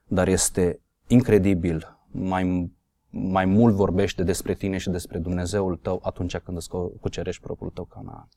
dar 0.05 0.27
este 0.27 0.81
incredibil, 1.07 1.97
mai, 2.11 2.71
mai 3.09 3.45
mult 3.45 3.75
vorbește 3.75 4.23
despre 4.23 4.53
tine 4.53 4.77
și 4.77 4.89
despre 4.89 5.17
Dumnezeul 5.17 5.75
tău 5.75 5.99
atunci 6.03 6.37
când 6.37 6.57
îți 6.57 6.69
cucerești 7.01 7.41
propriul 7.41 7.71
tău 7.71 7.85
Canaan. 7.85 8.29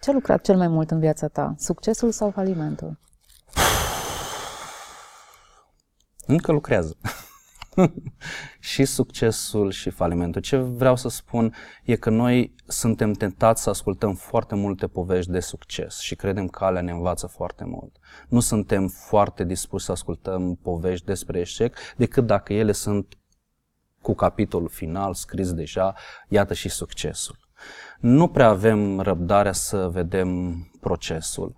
Ce 0.00 0.10
a 0.10 0.12
lucrat 0.12 0.42
cel 0.42 0.56
mai 0.56 0.68
mult 0.68 0.90
în 0.90 0.98
viața 0.98 1.28
ta? 1.28 1.54
Succesul 1.58 2.10
sau 2.10 2.30
falimentul? 2.30 2.98
Încă 6.26 6.52
lucrează. 6.52 6.96
și 8.70 8.84
succesul 8.84 9.70
și 9.70 9.90
falimentul. 9.90 10.40
Ce 10.40 10.56
vreau 10.56 10.96
să 10.96 11.08
spun 11.08 11.54
e 11.84 11.96
că 11.96 12.10
noi 12.10 12.54
suntem 12.66 13.12
tentați 13.12 13.62
să 13.62 13.70
ascultăm 13.70 14.14
foarte 14.14 14.54
multe 14.54 14.86
povești 14.86 15.30
de 15.30 15.40
succes 15.40 15.98
și 15.98 16.14
credem 16.14 16.48
că 16.48 16.64
alea 16.64 16.82
ne 16.82 16.90
învață 16.90 17.26
foarte 17.26 17.64
mult. 17.64 17.96
Nu 18.28 18.40
suntem 18.40 18.88
foarte 18.88 19.44
dispuși 19.44 19.84
să 19.84 19.92
ascultăm 19.92 20.54
povești 20.54 21.06
despre 21.06 21.40
eșec 21.40 21.76
decât 21.96 22.26
dacă 22.26 22.52
ele 22.52 22.72
sunt 22.72 23.16
cu 24.00 24.14
capitolul 24.14 24.68
final 24.68 25.14
scris 25.14 25.52
deja, 25.52 25.94
iată 26.28 26.54
și 26.54 26.68
succesul. 26.68 27.36
Nu 28.00 28.28
prea 28.28 28.48
avem 28.48 29.00
răbdarea 29.00 29.52
să 29.52 29.88
vedem 29.92 30.56
procesul. 30.80 31.54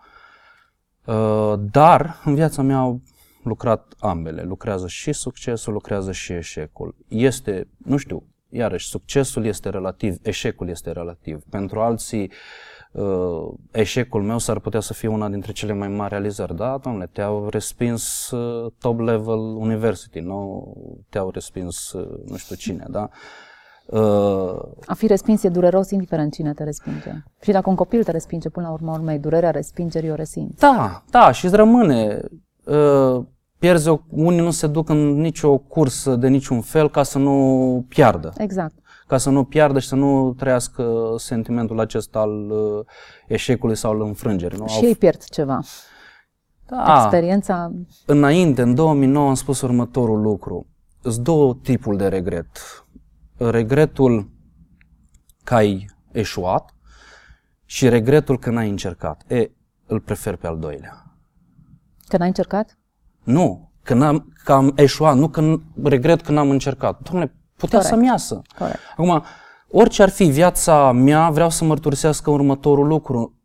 Uh, 1.05 1.55
dar 1.59 2.21
în 2.25 2.35
viața 2.35 2.63
mea 2.63 3.01
lucrat 3.45 3.95
ambele. 3.99 4.43
Lucrează 4.43 4.87
și 4.87 5.13
succesul, 5.13 5.73
lucrează 5.73 6.13
și 6.13 6.33
eșecul. 6.33 6.97
Este, 7.09 7.69
nu 7.77 7.97
știu, 7.97 8.27
iarăși, 8.49 8.89
succesul 8.89 9.45
este 9.45 9.69
relativ, 9.69 10.17
eșecul 10.23 10.69
este 10.69 10.91
relativ. 10.91 11.43
Pentru 11.51 11.81
alții, 11.81 12.33
uh, 12.93 13.49
eșecul 13.71 14.23
meu 14.23 14.39
s-ar 14.39 14.59
putea 14.59 14.81
să 14.81 14.93
fie 14.93 15.09
una 15.09 15.29
dintre 15.29 15.53
cele 15.53 15.73
mai 15.73 15.89
mari 15.89 16.11
realizări. 16.11 16.57
Da, 16.57 16.79
domnule, 16.83 17.11
te-au 17.13 17.49
respins 17.49 18.31
uh, 18.31 18.73
top 18.79 19.01
level 19.01 19.39
university, 19.39 20.19
nu 20.19 20.73
te-au 21.09 21.31
respins 21.31 21.93
uh, 21.93 22.21
nu 22.25 22.37
știu 22.37 22.57
cine, 22.57 22.87
da? 22.91 23.09
A 24.87 24.95
fi 24.95 25.07
respins 25.07 25.43
e 25.43 25.49
dureros 25.49 25.91
indiferent 25.91 26.33
cine 26.33 26.53
te 26.53 26.65
respinge. 26.65 27.13
Și 27.41 27.51
dacă 27.51 27.69
un 27.69 27.75
copil 27.75 28.05
te 28.05 28.11
respinge, 28.11 28.49
până 28.49 28.67
la 28.67 28.73
urmă 28.73 28.93
urmei, 28.93 29.19
durerea 29.19 29.51
respingerii 29.51 30.11
o 30.11 30.15
resimți. 30.15 30.59
Da, 30.59 31.03
da, 31.11 31.33
și 31.33 31.45
îți 31.45 31.57
rămâne 31.57 32.21
pierzi, 33.65 33.89
o, 33.89 34.01
unii 34.11 34.41
nu 34.41 34.51
se 34.51 34.67
duc 34.67 34.89
în 34.89 35.21
nicio 35.21 35.59
cursă 35.59 36.17
de 36.17 36.29
niciun 36.29 36.61
fel 36.61 36.91
ca 36.91 37.03
să 37.03 37.19
nu 37.19 37.85
piardă. 37.89 38.33
Exact. 38.37 38.75
Ca 39.07 39.17
să 39.17 39.31
nu 39.31 39.45
piardă 39.45 39.79
și 39.79 39.89
să 39.89 39.95
nu 39.95 40.33
trăiască 40.33 41.15
sentimentul 41.17 41.81
acesta 41.81 42.19
al 42.19 42.51
uh, 42.51 42.85
eșecului 43.27 43.77
sau 43.77 43.91
al 43.91 44.01
înfrângerii. 44.01 44.59
Nu? 44.59 44.67
Și 44.67 44.77
Au... 44.77 44.85
ei 44.85 44.95
pierd 44.95 45.25
ceva. 45.25 45.61
Da. 46.67 47.01
Experiența... 47.03 47.73
Înainte, 48.07 48.63
în 48.63 48.75
2009, 48.75 49.29
am 49.29 49.35
spus 49.35 49.61
următorul 49.61 50.21
lucru. 50.21 50.67
Sunt 51.03 51.17
două 51.17 51.59
tipuri 51.63 51.97
de 51.97 52.09
regret. 52.09 52.49
Regretul 53.37 54.31
că 55.45 55.55
ai 55.55 55.87
eșuat 56.13 56.75
și 57.65 57.89
regretul 57.89 58.39
că 58.39 58.51
n-ai 58.51 58.69
încercat. 58.69 59.23
E, 59.29 59.51
îl 59.87 60.01
prefer 60.01 60.37
pe 60.37 60.47
al 60.47 60.59
doilea. 60.59 61.17
Că 62.09 62.17
n-ai 62.17 62.29
încercat? 62.29 62.79
Nu, 63.25 63.71
că, 63.83 63.95
n-am, 63.95 64.33
că 64.45 64.53
am 64.53 64.73
eșuat, 64.77 65.17
nu 65.17 65.29
că 65.29 65.57
regret 65.83 66.21
că 66.21 66.33
n-am 66.33 66.51
încercat. 66.51 67.01
Doamne, 67.03 67.35
putea 67.57 67.79
Corect. 67.79 67.95
să-mi 67.95 68.07
iasă. 68.07 68.43
Corect. 68.59 68.79
Acum, 68.97 69.25
orice 69.69 70.03
ar 70.03 70.09
fi 70.09 70.25
viața 70.25 70.93
mea, 70.93 71.31
vreau 71.31 71.51
să 71.51 71.65
mărturisească 71.65 72.31
următorul 72.31 72.87
lucru. 72.87 73.39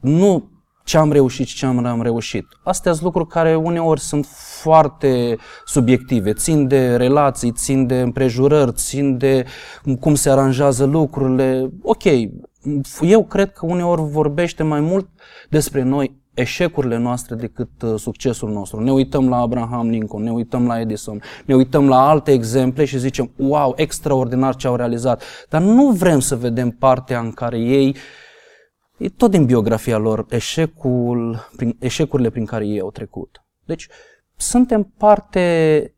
Nu 0.00 0.50
ce 0.84 0.98
am 0.98 1.12
reușit 1.12 1.46
și 1.46 1.56
ce 1.56 1.66
am, 1.66 1.84
am 1.84 2.02
reușit. 2.02 2.46
Astea 2.64 2.92
sunt 2.92 3.04
lucruri 3.04 3.28
care 3.28 3.54
uneori 3.54 4.00
sunt 4.00 4.26
foarte 4.60 5.36
subiective, 5.64 6.32
țin 6.32 6.68
de 6.68 6.96
relații, 6.96 7.52
țin 7.52 7.86
de 7.86 8.00
împrejurări, 8.00 8.72
țin 8.72 9.16
de 9.18 9.46
cum 10.00 10.14
se 10.14 10.30
aranjează 10.30 10.84
lucrurile. 10.84 11.70
Ok, 11.82 12.02
eu 13.00 13.24
cred 13.24 13.52
că 13.52 13.66
uneori 13.66 14.02
vorbește 14.02 14.62
mai 14.62 14.80
mult 14.80 15.08
despre 15.48 15.82
noi 15.82 16.21
eșecurile 16.34 16.96
noastre 16.96 17.34
decât 17.34 17.82
uh, 17.82 17.94
succesul 17.98 18.50
nostru. 18.50 18.80
Ne 18.80 18.92
uităm 18.92 19.28
la 19.28 19.36
Abraham 19.36 19.88
Lincoln, 19.88 20.22
ne 20.22 20.32
uităm 20.32 20.66
la 20.66 20.80
Edison, 20.80 21.22
ne 21.44 21.54
uităm 21.54 21.88
la 21.88 22.08
alte 22.08 22.32
exemple 22.32 22.84
și 22.84 22.98
zicem, 22.98 23.30
wow, 23.36 23.72
extraordinar 23.76 24.56
ce 24.56 24.66
au 24.66 24.76
realizat. 24.76 25.22
Dar 25.48 25.62
nu 25.62 25.90
vrem 25.90 26.20
să 26.20 26.36
vedem 26.36 26.70
partea 26.70 27.20
în 27.20 27.32
care 27.32 27.58
ei, 27.58 27.96
e 28.96 29.08
tot 29.08 29.30
din 29.30 29.44
biografia 29.44 29.96
lor, 29.96 30.26
eșecul, 30.28 31.48
prin, 31.56 31.76
eșecurile 31.78 32.30
prin 32.30 32.44
care 32.44 32.66
ei 32.66 32.80
au 32.80 32.90
trecut. 32.90 33.44
Deci, 33.64 33.88
suntem 34.36 34.92
parte 34.98 35.94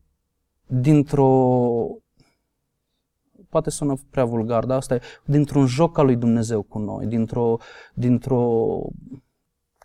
dintr-o 0.66 1.28
poate 3.54 3.70
sună 3.70 3.94
prea 4.10 4.24
vulgar, 4.24 4.64
dar 4.64 4.76
asta 4.76 4.94
e 4.94 5.00
dintr-un 5.24 5.66
joc 5.66 5.98
al 5.98 6.04
lui 6.04 6.16
Dumnezeu 6.16 6.62
cu 6.62 6.78
noi, 6.78 7.06
dintr-o, 7.06 7.56
dintr-o... 7.94 8.78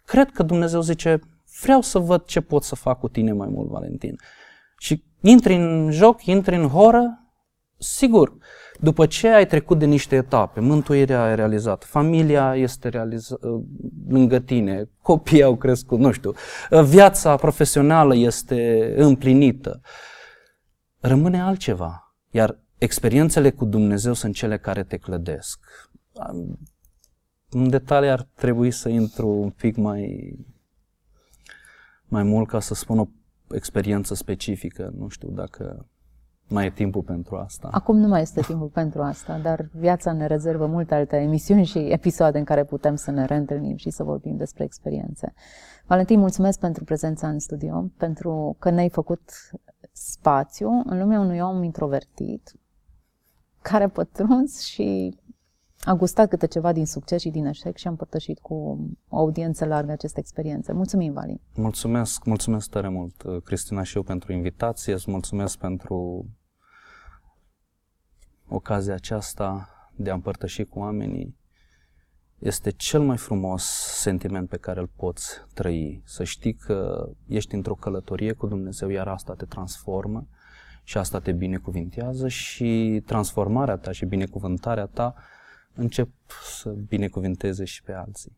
Cred 0.09 0.31
că 0.31 0.43
Dumnezeu 0.43 0.81
zice, 0.81 1.19
vreau 1.61 1.81
să 1.81 1.99
văd 1.99 2.23
ce 2.25 2.41
pot 2.41 2.63
să 2.63 2.75
fac 2.75 2.99
cu 2.99 3.07
tine 3.07 3.31
mai 3.31 3.47
mult, 3.47 3.69
Valentin. 3.69 4.15
Și 4.77 5.03
intri 5.21 5.55
în 5.55 5.91
joc, 5.91 6.25
intri 6.25 6.55
în 6.55 6.67
horă, 6.67 7.23
sigur, 7.77 8.37
după 8.79 9.05
ce 9.05 9.27
ai 9.27 9.45
trecut 9.45 9.79
de 9.79 9.85
niște 9.85 10.15
etape, 10.15 10.59
mântuirea 10.59 11.29
e 11.29 11.33
realizată, 11.33 11.85
familia 11.89 12.55
este 12.55 12.89
realizată 12.89 13.63
lângă 14.07 14.39
tine, 14.39 14.89
copiii 15.01 15.43
au 15.43 15.55
crescut, 15.55 15.99
nu 15.99 16.11
știu, 16.11 16.33
viața 16.83 17.35
profesională 17.35 18.15
este 18.15 18.93
împlinită, 18.97 19.81
rămâne 20.99 21.41
altceva. 21.41 22.15
Iar 22.29 22.59
experiențele 22.77 23.51
cu 23.51 23.65
Dumnezeu 23.65 24.13
sunt 24.13 24.35
cele 24.35 24.57
care 24.57 24.83
te 24.83 24.97
clădesc. 24.97 25.59
În 27.51 27.69
detalii 27.69 28.09
ar 28.09 28.27
trebui 28.35 28.71
să 28.71 28.89
intru 28.89 29.27
un 29.27 29.49
pic 29.49 29.75
mai, 29.75 30.33
mai 32.05 32.23
mult 32.23 32.47
ca 32.47 32.59
să 32.59 32.73
spun 32.73 32.99
o 32.99 33.07
experiență 33.51 34.13
specifică. 34.13 34.93
Nu 34.97 35.07
știu 35.07 35.29
dacă 35.29 35.87
mai 36.49 36.65
e 36.65 36.69
timpul 36.69 37.01
pentru 37.01 37.35
asta. 37.35 37.67
Acum 37.71 37.97
nu 37.97 38.07
mai 38.07 38.21
este 38.21 38.41
timpul 38.41 38.67
pentru 38.67 39.01
asta, 39.01 39.37
dar 39.37 39.69
viața 39.73 40.13
ne 40.13 40.25
rezervă 40.25 40.65
multe 40.65 40.95
alte 40.95 41.15
emisiuni 41.15 41.65
și 41.65 41.77
episoade 41.77 42.37
în 42.37 42.43
care 42.43 42.63
putem 42.63 42.95
să 42.95 43.11
ne 43.11 43.25
reîntâlnim 43.25 43.75
și 43.75 43.89
să 43.89 44.03
vorbim 44.03 44.35
despre 44.35 44.63
experiențe. 44.63 45.33
Valentin, 45.85 46.19
mulțumesc 46.19 46.59
pentru 46.59 46.83
prezența 46.83 47.29
în 47.29 47.39
studio, 47.39 47.91
pentru 47.97 48.55
că 48.59 48.69
ne-ai 48.69 48.89
făcut 48.89 49.21
spațiu 49.91 50.69
în 50.85 50.99
lumea 50.99 51.19
unui 51.19 51.39
om 51.39 51.63
introvertit, 51.63 52.53
care 53.61 53.83
a 53.83 53.89
pătruns 53.89 54.61
și 54.61 55.17
a 55.81 55.93
gustat 55.93 56.29
câte 56.29 56.47
ceva 56.47 56.71
din 56.71 56.85
succes 56.85 57.21
și 57.21 57.29
din 57.29 57.45
eșec 57.45 57.77
și 57.77 57.87
a 57.87 57.89
împărtășit 57.89 58.39
cu 58.39 58.53
o 59.09 59.17
audiență 59.17 59.65
largă 59.65 59.91
aceste 59.91 60.19
experiențe. 60.19 60.73
Mulțumim, 60.73 61.13
Vali! 61.13 61.41
Mulțumesc, 61.55 62.25
mulțumesc 62.25 62.69
tare 62.69 62.87
mult, 62.87 63.43
Cristina, 63.43 63.83
și 63.83 63.95
eu 63.95 64.03
pentru 64.03 64.33
invitație, 64.33 64.93
îți 64.93 65.11
mulțumesc 65.11 65.57
pentru 65.57 66.25
ocazia 68.47 68.93
aceasta 68.93 69.69
de 69.95 70.09
a 70.09 70.13
împărtăși 70.13 70.63
cu 70.63 70.79
oamenii. 70.79 71.37
Este 72.39 72.71
cel 72.71 73.01
mai 73.01 73.17
frumos 73.17 73.63
sentiment 74.01 74.49
pe 74.49 74.57
care 74.57 74.79
îl 74.79 74.89
poți 74.95 75.25
trăi. 75.53 76.01
Să 76.05 76.23
știi 76.23 76.53
că 76.53 77.09
ești 77.27 77.55
într-o 77.55 77.73
călătorie 77.73 78.33
cu 78.33 78.47
Dumnezeu, 78.47 78.89
iar 78.89 79.07
asta 79.07 79.33
te 79.33 79.45
transformă 79.45 80.27
și 80.83 80.97
asta 80.97 81.19
te 81.19 81.31
binecuvintează 81.31 82.27
și 82.27 83.01
transformarea 83.05 83.75
ta 83.77 83.91
și 83.91 84.05
binecuvântarea 84.05 84.85
ta 84.85 85.15
încep 85.79 86.09
să 86.59 86.69
binecuvinteze 86.69 87.63
și 87.63 87.83
pe 87.83 87.93
alții. 87.93 88.37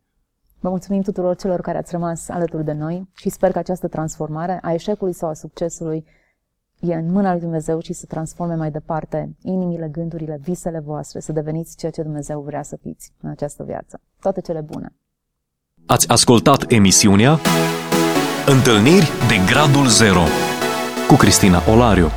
Vă 0.60 0.69
mulțumim 0.69 1.01
tuturor 1.01 1.36
celor 1.36 1.62
care 1.62 1.77
ați 1.77 1.91
rămas 1.91 2.30
alături 2.30 2.63
de 2.63 2.71
noi 2.71 3.10
și 3.15 3.30
sper 3.30 3.51
că 3.51 3.58
această 3.58 3.88
transformare 3.88 4.60
a 4.62 4.73
eșecului 4.73 5.13
sau 5.13 5.30
a 5.30 5.34
succesului 5.34 6.06
e 6.80 6.93
în 6.93 7.12
mâna 7.12 7.32
lui 7.32 7.41
Dumnezeu 7.41 7.80
și 7.80 7.93
să 7.93 8.06
transforme 8.06 8.56
mai 8.56 8.71
departe 8.71 9.36
inimile, 9.41 9.88
gândurile, 9.88 10.39
visele 10.41 10.80
voastre, 10.80 11.19
să 11.19 11.32
deveniți 11.32 11.77
ceea 11.77 11.91
ce 11.91 12.01
Dumnezeu 12.01 12.41
vrea 12.41 12.63
să 12.63 12.77
fiți 12.82 13.13
în 13.21 13.30
această 13.30 13.63
viață. 13.63 14.01
Toate 14.19 14.41
cele 14.41 14.62
bune! 14.62 14.95
Ați 15.86 16.10
ascultat 16.10 16.71
emisiunea 16.71 17.39
Întâlniri 18.45 19.10
de 19.27 19.51
Gradul 19.51 19.88
Zero 19.88 20.23
cu 21.08 21.15
Cristina 21.15 21.62
Olariu. 21.71 22.08